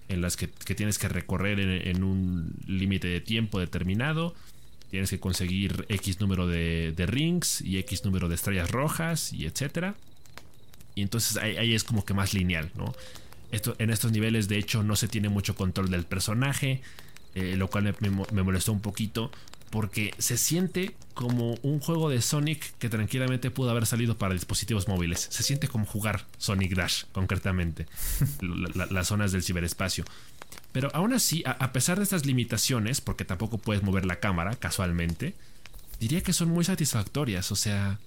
[0.09, 4.35] en las que, tienes que recorrer en, un límite de tiempo determinado.
[4.91, 9.95] Tienes que conseguir X número de, rings y X número de estrellas rojas y etcétera.
[10.95, 12.95] Y entonces ahí, es como que más lineal, ¿no?
[13.51, 16.81] Esto, en estos niveles, de hecho, no se tiene mucho control del personaje,
[17.35, 19.31] eh, lo cual me, molestó un poquito
[19.71, 24.87] porque se siente como un juego de Sonic que tranquilamente pudo haber salido para dispositivos
[24.87, 25.29] móviles.
[25.31, 27.87] Se siente como jugar Sonic Dash, concretamente,
[28.91, 30.05] las zonas del ciberespacio.
[30.73, 35.35] Pero aún así, a, pesar de estas limitaciones, porque tampoco puedes mover la cámara casualmente,
[36.01, 37.51] diría que son muy satisfactorias.
[37.51, 37.99] O sea,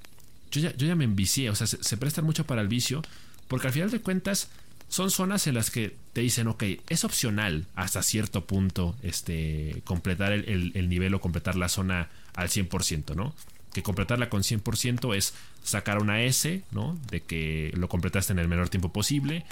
[0.52, 3.02] yo ya, me envicié, o sea, se, se prestan mucho para el vicio,
[3.48, 4.50] porque al final de cuentas
[4.88, 10.32] son zonas en las que te dicen, ok, es opcional hasta cierto punto este, completar
[10.32, 13.36] el, nivel o completar la zona al 100%, ¿no?
[13.74, 15.34] Que completarla con 100% es
[15.64, 16.98] sacar una S, ¿no?
[17.10, 19.44] De que lo completaste en el menor tiempo posible,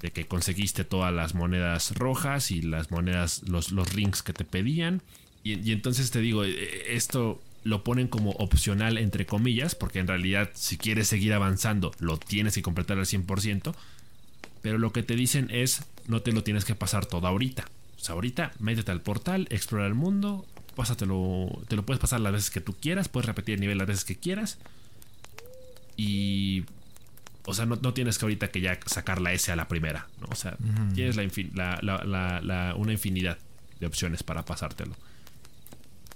[0.00, 4.44] de que conseguiste todas las monedas rojas y las monedas, los, los rings que te
[4.44, 5.02] pedían.
[5.42, 10.50] Y, entonces te digo, eh, esto lo ponen como opcional entre comillas, porque en realidad
[10.54, 13.74] si quieres seguir avanzando, lo tienes que completar al 100%.
[14.62, 17.66] Pero lo que te dicen es, no te lo tienes que pasar todo ahorita.
[17.96, 20.46] O sea, ahorita métete al portal, explora el mundo,
[20.76, 23.86] pásatelo, te lo puedes pasar las veces que tú quieras, puedes repetir el nivel las
[23.86, 24.58] veces que quieras.
[25.96, 26.64] Y...
[27.44, 30.26] O sea, no, tienes que ahorita que ya sacar la S a la primera, ¿no?
[30.30, 30.58] O sea,
[30.94, 33.38] tienes la, una infinidad
[33.80, 34.94] de opciones para pasártelo.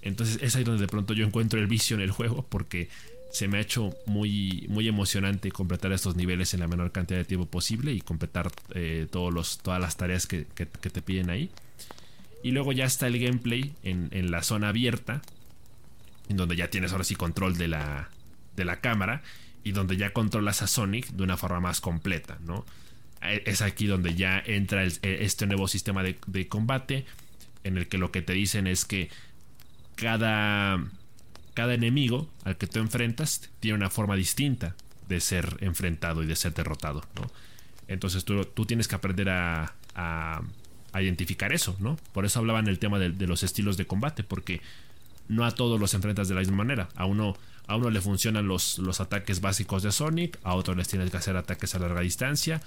[0.03, 2.89] Entonces es ahí donde de pronto yo encuentro el vicio en el juego porque
[3.33, 7.25] se me ha hecho muy, muy emocionante completar estos niveles en la menor cantidad de
[7.25, 11.51] tiempo posible y completar eh, todos los, todas las tareas que, te piden ahí.
[12.43, 15.23] Y luego ya está el gameplay en, la zona abierta,
[16.29, 18.11] en donde ya tienes ahora sí control de la,
[18.55, 19.23] de la cámara
[19.65, 22.67] y donde ya controlas a Sonic de una forma más completa, ¿no?
[23.23, 27.07] E, es aquí donde ya entra e, este nuevo sistema de, de combate
[27.65, 29.09] en el que lo que te dicen es que
[29.97, 30.85] cada
[31.55, 34.75] cada enemigo al que tú enfrentas tiene una forma distinta
[35.09, 37.31] de ser enfrentado y de ser derrotado, ¿no?
[37.89, 39.73] Entonces tú, tienes que aprender a,
[40.95, 41.97] identificar eso, ¿no?
[42.13, 44.61] Por eso hablaban el tema de, los estilos de combate, porque
[45.29, 46.89] no a todos los enfrentas de la misma manera.
[46.97, 47.37] A uno,
[47.67, 51.17] a uno le funcionan los, los ataques básicos de Sonic, a otros les tienes que
[51.17, 52.63] hacer ataques a larga distancia,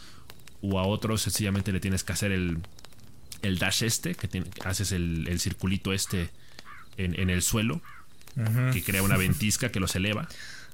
[0.61, 2.59] o a otros sencillamente le tienes que hacer el,
[3.41, 6.30] el dash este, que haces el, circulito este
[6.98, 7.82] en, en el suelo
[8.74, 10.28] que crea una ventisca que los eleva.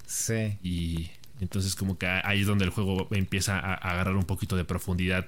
[0.06, 0.58] Sí.
[0.64, 4.66] Y entonces como que ahí es donde el juego empieza a, agarrar un poquito de
[4.66, 5.28] profundidad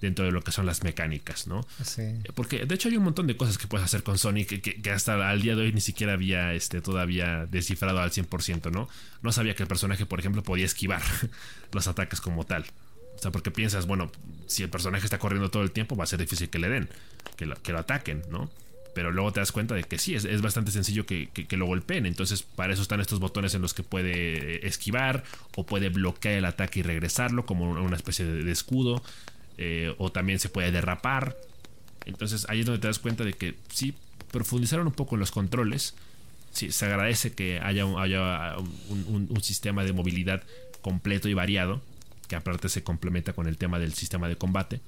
[0.00, 1.66] dentro de lo que son las mecánicas, ¿no?
[1.84, 2.02] Sí.
[2.34, 5.28] Porque de hecho hay un montón de cosas que puedes hacer con Sonic que, hasta
[5.28, 8.88] al día de hoy ni siquiera había este, todavía descifrado al 100%, ¿no?
[9.22, 11.02] No sabía que el personaje, por ejemplo, podía esquivar
[11.72, 12.64] los ataques como tal.
[13.14, 14.10] O sea, porque piensas, bueno,
[14.48, 16.88] si el personaje está corriendo todo el tiempo, va a ser difícil que le den,
[17.36, 18.50] que lo, que lo ataquen, ¿no?
[18.94, 22.06] Pero luego te das cuenta de que sí, es, bastante sencillo que, lo golpeen.
[22.06, 25.24] Entonces, para eso están estos botones en los que puede esquivar
[25.56, 29.02] o puede bloquear el ataque y regresarlo como una especie de, escudo.
[29.58, 31.36] Eh, o también se puede derrapar.
[32.04, 33.94] Entonces, ahí es donde te das cuenta de que sí,
[34.30, 35.94] profundizaron un poco en los controles.
[36.50, 38.56] Sí, se agradece que haya, haya
[38.88, 40.42] un sistema de movilidad
[40.82, 41.80] completo y variado.
[42.28, 44.80] Que aparte se complementa con el tema del sistema de combate.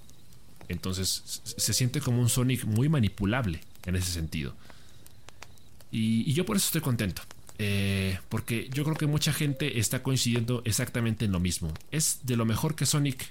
[0.68, 4.54] Entonces se siente como un Sonic muy manipulable en ese sentido.
[5.90, 7.22] Y, yo por eso estoy contento.
[7.58, 11.72] Eh, porque yo creo que mucha gente está coincidiendo exactamente en lo mismo.
[11.92, 13.30] Es de lo mejor que Sonic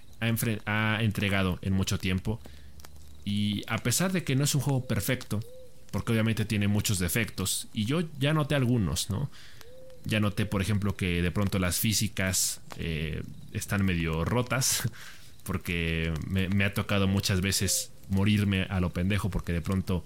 [0.66, 2.40] ha, entregado en mucho tiempo.
[3.26, 5.42] Y a pesar de que no es un juego perfecto,
[5.92, 9.30] porque obviamente tiene muchos defectos, y yo ya noté algunos, ¿no?
[10.06, 13.24] Ya noté, por ejemplo, que de pronto las físicas eh,
[13.54, 14.90] están medio rotas,
[15.44, 20.06] porque me, ha tocado muchas veces morirme a lo pendejo, porque de pronto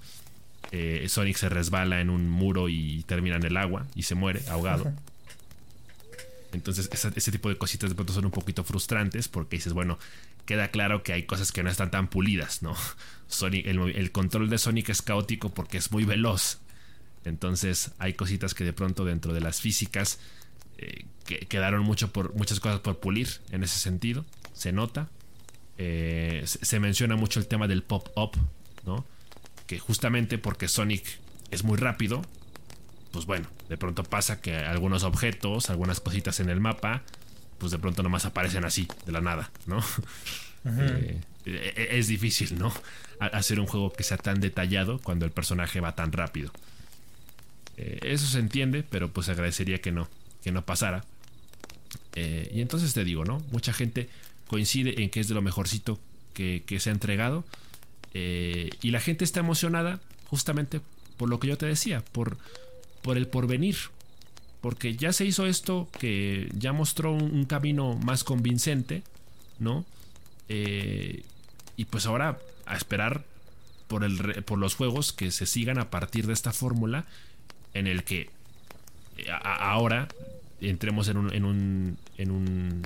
[0.72, 4.42] eh, Sonic se resbala en un muro y termina en el agua y se muere
[4.50, 4.94] ahogado.
[6.54, 10.00] Entonces, ese tipo de cositas de pronto son un poquito frustrantes porque dices, bueno,
[10.46, 12.76] queda claro que hay cosas que no están tan pulidas, ¿no?
[13.28, 16.60] Sonic, el, control de Sonic es caótico porque es muy veloz.
[17.26, 20.20] Entonces, hay cositas que de pronto dentro de las físicas
[20.78, 24.26] eh, quedaron mucho por, muchas cosas por pulir en ese sentido.
[24.54, 25.10] Se nota.
[25.78, 28.32] Eh, se menciona mucho el tema del pop-up,
[28.86, 29.06] ¿no?
[29.68, 31.04] Que justamente porque Sonic
[31.52, 32.24] es muy rápido,
[33.12, 37.04] pues bueno, de pronto pasa que algunos objetos, algunas cositas en el mapa,
[37.58, 39.80] pues de pronto nomás aparecen así, de la nada, ¿no?
[40.70, 42.74] Eh, e, e, es difícil, ¿no?
[43.20, 46.52] Hacer un juego que sea tan detallado cuando el personaje va tan rápido.
[47.78, 50.10] Eh, eso se entiende, pero pues agradecería que no,
[50.44, 51.06] que no pasara.
[52.16, 53.42] Eh, y entonces te digo, ¿no?
[53.52, 54.10] Mucha gente
[54.48, 56.00] coincide en que es de lo mejorcito
[56.34, 57.46] que, se ha entregado.
[58.82, 60.00] Y la gente está emocionada
[60.30, 60.82] justamente
[61.18, 62.38] por lo que yo te decía, por,
[63.02, 63.78] por el porvenir.
[64.62, 69.04] Porque ya se hizo esto que ya mostró un, camino más convincente,
[69.60, 69.86] ¿no?
[70.50, 71.24] Eh,
[71.76, 73.24] y pues ahora a esperar
[73.88, 77.06] por, el, por los juegos que se sigan a partir de esta fórmula
[77.74, 78.30] en el que
[79.18, 80.08] eh, ahora
[80.60, 82.82] entremos en un, en un, en un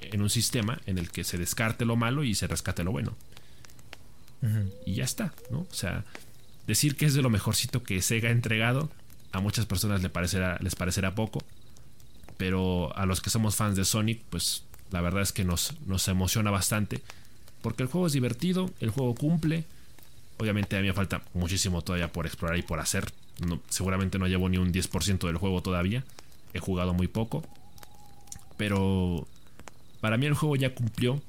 [0.00, 3.16] en un sistema en el que se descarte lo malo y se rescate lo bueno.
[4.84, 5.60] Y ya está, ¿no?
[5.60, 6.04] O sea,
[6.66, 8.90] decir que es de lo mejorcito que Sega ha entregado,
[9.32, 11.42] a muchas personas les parecerá, les parecerá poco,
[12.36, 16.06] pero a los que somos fans de Sonic, pues la verdad es que nos, nos
[16.08, 17.00] emociona bastante,
[17.62, 19.64] porque el juego es divertido, el juego cumple,
[20.38, 23.10] obviamente a mí me falta muchísimo todavía por explorar y por hacer,
[23.68, 26.04] seguramente no llevo ni un 10% del juego todavía,
[26.52, 27.42] he jugado muy poco,
[28.56, 29.26] pero
[30.00, 31.22] para mí el juego ya cumplió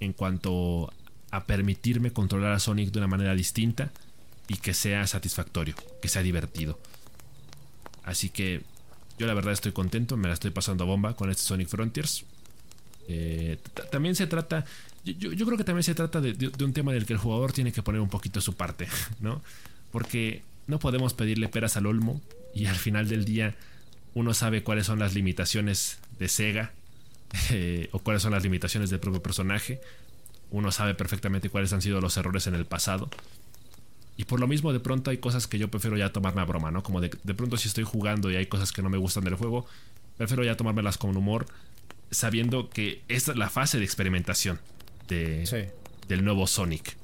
[0.00, 0.92] en cuanto
[1.32, 3.90] a permitirme controlar a Sonic de una manera distinta
[4.46, 6.78] y que sea satisfactorio, que sea divertido.
[8.04, 8.62] Así que
[9.18, 12.24] yo la verdad estoy contento, me la estoy pasando bomba con este Sonic Frontiers.
[13.08, 13.58] Eh,
[13.90, 14.64] también se trata,
[15.04, 17.82] yo, creo que también se trata de, un tema del que el jugador tiene que
[17.82, 18.86] poner un poquito su parte,
[19.20, 19.42] ¿no?
[19.90, 22.20] Porque no podemos pedirle peras al olmo
[22.54, 23.56] y al final del día
[24.14, 26.72] uno sabe cuáles son las limitaciones de Sega
[27.50, 29.80] eh, o cuáles son las limitaciones del propio personaje.
[30.52, 33.10] Uno sabe perfectamente cuáles han sido los errores en el pasado.
[34.16, 36.70] Y por lo mismo, de pronto hay cosas que yo prefiero ya tomarme a broma,
[36.70, 36.84] ¿no?
[36.84, 39.34] Como de, de pronto si estoy jugando y hay cosas que no me gustan del
[39.34, 39.66] juego,
[40.16, 41.46] prefiero ya tomármelas con humor,
[42.10, 44.60] sabiendo que esta es la fase de experimentación
[45.08, 45.72] de,
[46.08, 46.96] del nuevo Sonic.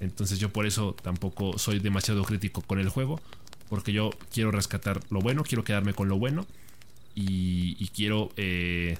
[0.00, 3.20] Entonces yo por eso tampoco soy demasiado crítico con el juego,
[3.68, 6.46] porque yo quiero rescatar lo bueno, quiero quedarme con lo bueno
[7.14, 8.30] y, quiero...
[8.36, 8.96] Eh,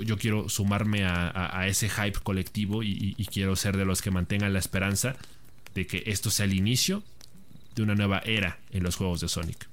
[0.00, 4.58] yo, quiero sumarme a, ese hype colectivo y, quiero ser de los que mantengan la
[4.58, 5.16] esperanza
[5.74, 7.02] de que esto sea el inicio
[7.74, 9.68] de una nueva era en los juegos de Sonic.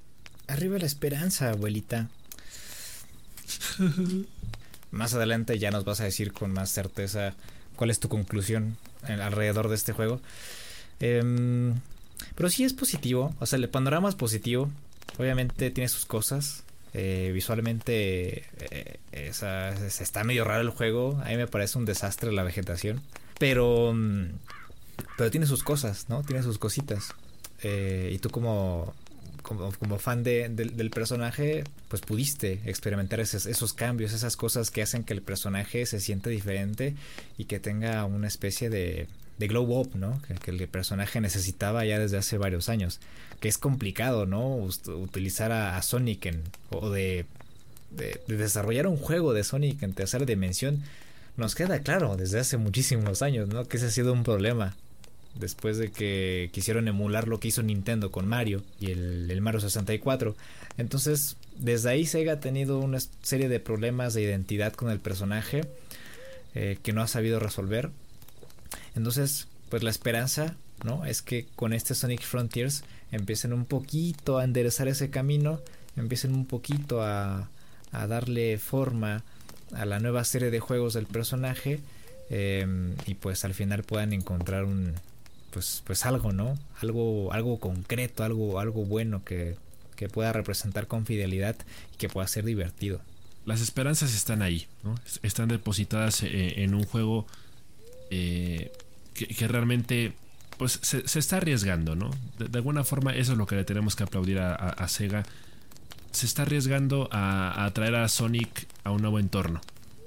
[0.48, 2.10] Arriba la esperanza, abuelita.
[4.92, 7.36] más adelante ya nos vas a decir con más certeza
[7.76, 10.22] cuál es tu conclusión alrededor de este juego.
[11.00, 11.80] Em,
[12.36, 14.70] pero sí es positivo, o sea, el panorama es positivo.
[15.18, 16.64] Obviamente tiene sus cosas.
[16.94, 21.20] Eh, visualmente eh, está medio raro el juego.
[21.24, 23.02] A mí me parece un desastre la vegetación.
[23.38, 24.26] Pero mm,
[25.18, 26.24] pero tiene sus cosas, ¿no?
[26.24, 27.14] Tiene sus cositas.
[27.62, 28.94] Eh, y tú como,
[29.42, 35.04] como, fan de, del personaje, pues pudiste experimentar esos, esos, cambios, esas cosas que hacen
[35.04, 36.96] que el personaje se sienta diferente
[37.38, 39.08] y que tenga una especie de,
[39.40, 40.22] de glow up, ¿no?
[40.22, 43.00] Que, el personaje necesitaba ya desde hace varios años.
[43.40, 44.56] Que es complicado, ¿no?
[44.56, 47.26] Utilizar a, Sonic en, o de,
[47.92, 50.84] de, de, desarrollar un juego de Sonic en tercera dimensión.
[51.38, 53.66] Nos queda claro desde hace muchísimos años, ¿no?
[53.66, 54.76] Que ese ha sido un problema
[55.36, 59.62] después de que quisieron emular lo que hizo Nintendo con Mario y el, el, Mario
[59.62, 60.36] 64.
[60.78, 65.62] Entonces, desde ahí Sega ha tenido una serie de problemas de identidad con el personaje
[66.56, 67.90] eh, que no ha sabido resolver.
[68.96, 71.06] Entonces, pues la esperanza, ¿no?
[71.06, 75.62] Es que con este Sonic Frontiers empiecen un poquito a enderezar ese camino,
[75.96, 77.50] empiecen un poquito a,
[77.92, 79.24] a darle forma
[79.74, 81.80] a la nueva serie de juegos del personaje
[82.30, 84.94] em, y pues al final puedan encontrar un
[85.52, 89.56] pues pues algo no algo algo concreto algo algo bueno que,
[89.96, 91.56] que pueda representar con fidelidad
[91.94, 93.02] y que pueda ser divertido
[93.46, 94.96] las esperanzas están ahí ¿no?
[95.24, 97.26] están depositadas eh, en un juego
[98.10, 98.72] eh,
[99.14, 100.14] que, realmente
[100.58, 104.04] pues se, está arriesgando no de, alguna forma eso es lo que le tenemos que
[104.04, 105.24] aplaudir a Sega
[106.12, 109.62] se está arriesgando a, traer a Sonic a un nuevo entorno.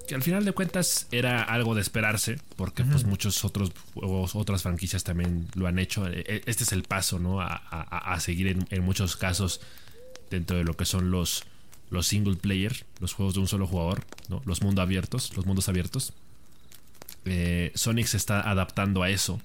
[0.07, 4.61] Que al final de cuentas era algo de esperarse, porque pues muchos otros juegos, otras
[4.61, 6.05] franquicias también lo han hecho.
[6.07, 7.39] E, e, este es el paso, ¿no?
[7.39, 9.61] A, seguir en, muchos casos
[10.29, 11.45] dentro de lo que son los,
[11.89, 14.41] los single player, los juegos de un solo jugador, ¿no?
[14.45, 16.13] Los mundos abiertos, los mundos abiertos.
[17.25, 19.41] Eh, Sonic se está adaptando a eso.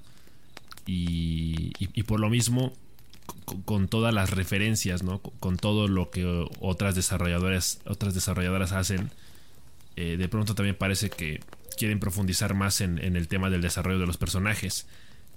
[0.87, 2.73] y por lo mismo
[3.65, 5.21] con todas las referencias, ¿no?
[5.21, 9.11] Con todo lo que otras desarrolladoras, otras desarrolladoras hacen,
[9.97, 11.41] eh, de pronto también parece que
[11.77, 14.87] quieren profundizar más en, el tema del desarrollo de los personajes.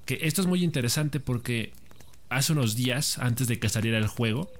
[0.05, 1.73] Que esto es muy interesante porque
[2.29, 4.51] hace unos días, antes de que saliera el juego,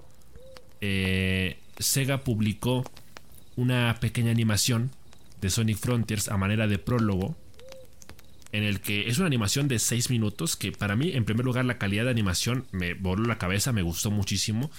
[0.82, 2.90] eh, Sega publicó
[3.56, 4.92] una pequeña animación
[5.42, 7.36] de Sonic Frontiers a manera de prólogo
[8.52, 11.66] en el que es una animación de 6 minutos que para mí, en primer lugar,
[11.66, 14.70] la calidad de animación me voló la cabeza, me gustó muchísimo.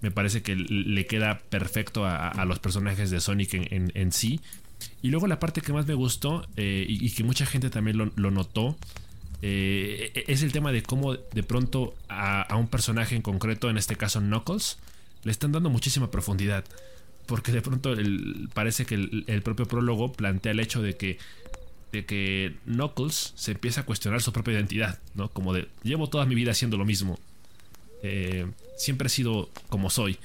[0.00, 4.40] Me parece que le queda perfecto a, los personajes de Sonic en, sí.
[5.02, 8.30] Y luego la parte que más me gustó eh, y, que mucha gente también lo,
[8.30, 8.76] notó
[9.42, 13.76] eh, e, es el tema de cómo de pronto a, un personaje en concreto, en
[13.76, 14.78] este caso Knuckles,
[15.24, 16.64] le están dando muchísima profundidad.
[17.26, 17.94] Porque de pronto
[18.54, 21.18] parece que el propio prólogo plantea el hecho de que
[21.92, 25.28] de que Knuckles se empieza a cuestionar su propia identidad, ¿no?
[25.30, 27.18] Como de, llevo toda mi vida haciendo lo mismo.
[28.02, 30.18] Eh, siempre he sido como soy.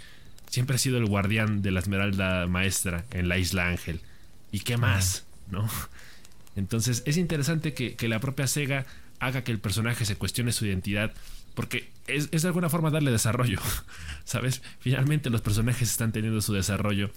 [0.49, 4.01] Siempre he sido el guardián de la Esmeralda Maestra en la Isla Ángel.
[4.51, 5.26] ¿Y qué más?
[5.49, 5.68] ¿No?
[6.55, 8.86] Entonces es interesante que, la propia Sega
[9.20, 11.14] haga que el personaje se cuestione su identidad.
[11.55, 13.59] Porque es, es de alguna forma darle desarrollo.
[14.26, 14.61] ¿Sabes?
[14.80, 17.09] Finalmente los personajes están teniendo su desarrollo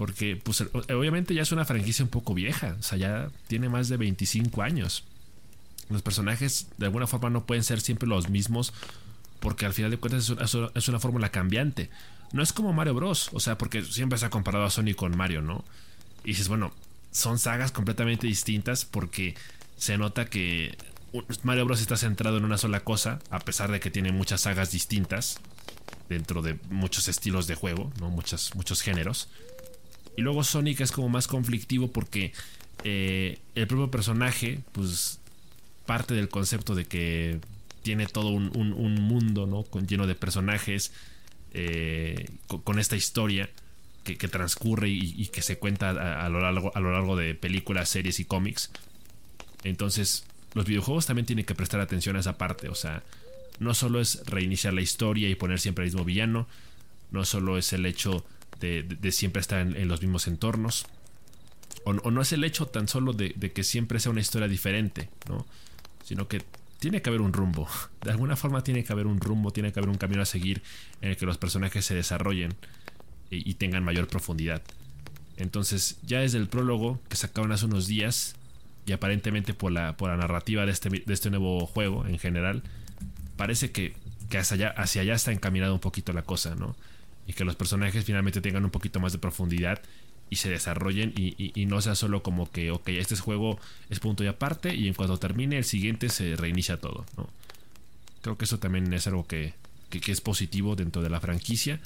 [0.00, 2.74] porque, pues, obviamente ya es una franquicia un poco vieja.
[2.80, 5.04] O sea, ya tiene más de 25 años.
[5.90, 8.72] Los personajes, de alguna forma, no pueden ser siempre los mismos.
[9.40, 10.32] Porque al final de cuentas
[10.74, 11.90] es una, fórmula cambiante.
[12.32, 13.28] No es como Mario Bros.
[13.34, 15.66] O sea, porque siempre se ha comparado a Sonic con Mario, ¿no?
[16.24, 16.72] Y dices, bueno,
[17.10, 19.34] son sagas completamente distintas porque
[19.76, 20.78] se nota que
[21.42, 21.82] Mario Bros.
[21.82, 25.40] está centrado en una sola cosa, a pesar de que tiene muchas sagas distintas
[26.08, 28.08] dentro de muchos estilos de juego, ¿no?
[28.08, 29.28] Muchos, muchos géneros.
[30.20, 32.34] Y luego Sonic es como más conflictivo porque
[32.84, 35.18] eh, el propio personaje, pues
[35.86, 37.40] parte del concepto de que
[37.80, 39.64] tiene todo un, mundo, ¿no?
[39.80, 40.92] Lleno de personajes,
[41.54, 42.28] eh,
[42.64, 43.48] con, esta historia
[44.04, 48.20] que, transcurre y, que se cuenta a, lo largo, a lo largo de películas, series
[48.20, 48.70] y cómics.
[49.64, 53.02] Entonces, los videojuegos también tienen que prestar atención a esa parte, o sea,
[53.58, 56.46] no solo es reiniciar la historia y poner siempre el mismo villano,
[57.10, 58.22] no solo es el hecho
[58.60, 60.86] de, siempre estar en, los mismos entornos.
[61.84, 65.46] O, no es el hecho tan solo de, que siempre sea una historia diferente, ¿no?
[66.04, 66.42] Sino que
[66.78, 67.68] tiene que haber un rumbo.
[68.04, 70.62] De alguna forma tiene que haber un rumbo, tiene que haber un camino a seguir
[71.00, 72.54] en el que los personajes se desarrollen
[73.30, 74.62] y, tengan mayor profundidad.
[75.36, 78.34] Entonces, ya desde el prólogo que sacaron hace unos días,
[78.86, 82.64] y aparentemente por la, por la narrativa de este, de este nuevo juego en general,
[83.36, 83.94] parece que,
[84.28, 86.74] que hacia, allá, hacia allá está encaminada un poquito la cosa, ¿no?
[87.26, 89.80] Y que los personajes finalmente tengan un poquito más de profundidad
[90.30, 93.58] y se desarrollen y, no sea solo como que, ok, este juego
[93.90, 97.28] es punto y aparte y en cuanto termine el siguiente se reinicia todo, ¿no?
[98.22, 99.54] Creo que eso también es algo que,
[99.90, 101.80] es positivo dentro de la franquicia,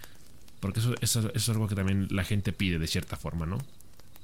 [0.61, 3.59] porque eso, eso, es algo que también la gente pide de cierta forma, ¿no?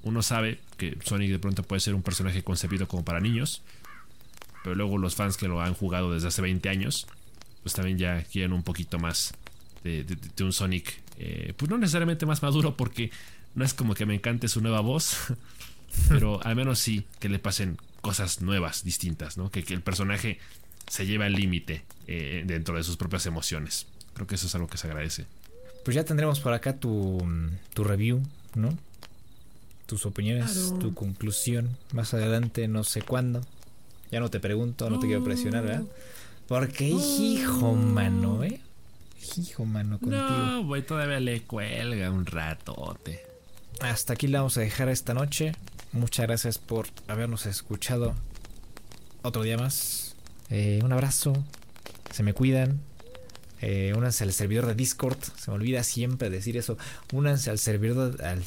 [0.02, 3.62] Uno sabe que Sonic de pronto puede ser un personaje concebido como para niños,
[4.62, 7.06] pero luego los fans que lo han jugado desde hace 20 años,
[7.62, 9.32] pues también ya quieren un poquito más
[9.84, 13.10] de, de un Sonic eh, pues no necesariamente más maduro porque
[13.54, 15.16] no es como que me encante su nueva voz,
[16.08, 19.50] pero al menos sí que le pasen cosas nuevas, distintas, ¿no?
[19.50, 20.38] Que, el personaje
[20.88, 23.86] se lleve al límite eh, dentro de sus propias emociones.
[24.14, 25.26] Creo que eso es algo que se agradece.
[25.84, 27.22] Pues ya tendremos por acá tu,
[27.74, 28.22] tu review,
[28.54, 28.76] ¿no?
[29.84, 31.76] Tus opiniones, tu conclusión.
[31.92, 33.42] Más adelante, no sé cuándo.
[34.10, 35.84] Ya no te pregunto, no te quiero presionar, ¿verdad?
[36.48, 38.60] Porque, hijo, mano, ¿eh?
[39.36, 40.22] Hijo, mano, contigo.
[40.22, 43.20] No, güey, todavía le cuelga un ratote.
[43.80, 45.52] Hasta aquí la vamos a dejar esta noche.
[45.92, 48.14] Muchas gracias por habernos escuchado
[49.22, 50.16] otro día más.
[50.50, 51.32] Eh, un abrazo.
[52.12, 52.80] Se me cuidan.
[53.60, 55.18] Eh, únanse al servidor de Discord.
[55.36, 56.78] Se me olvida siempre decir eso.
[57.12, 58.42] Únanse al servidor de, al,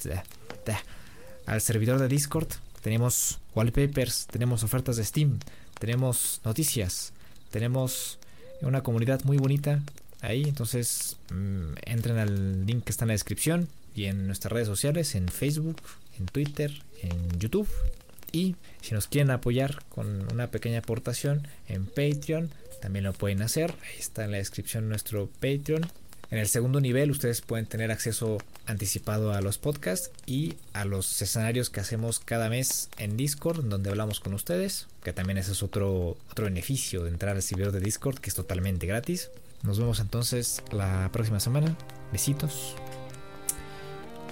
[1.45, 2.47] al servidor de Discord.
[2.82, 5.39] Tenemos wallpapers, tenemos ofertas de Steam,
[5.80, 7.13] tenemos noticias,
[7.49, 8.19] tenemos
[8.61, 9.82] una comunidad muy bonita
[10.24, 10.43] ahí.
[10.43, 15.13] Entonces mmm, entren al link que está en la descripción y en nuestras redes sociales,
[15.15, 15.82] en Facebook,
[16.17, 16.71] en Twitter,
[17.01, 17.69] en YouTube.
[18.32, 22.49] Y si nos quieren apoyar con una pequeña aportación en Patreon,
[22.82, 23.76] también lo pueden hacer.
[23.84, 25.86] Ahí está en la descripción nuestro Patreon.
[26.32, 31.21] En el segundo nivel ustedes pueden tener acceso anticipado a los podcasts y a los
[31.21, 35.61] escenarios que hacemos cada mes en Discord, donde hablamos con ustedes, que también ese es
[35.61, 39.30] otro, otro beneficio de entrar al servidor de Discord, que es totalmente gratis.
[39.64, 41.76] Nos vemos entonces la próxima semana.
[42.11, 42.76] Besitos.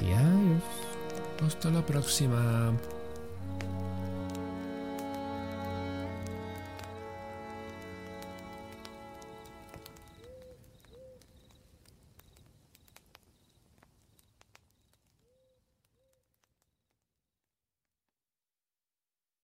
[0.02, 0.62] Y adiós.
[1.48, 2.74] Hasta la próxima.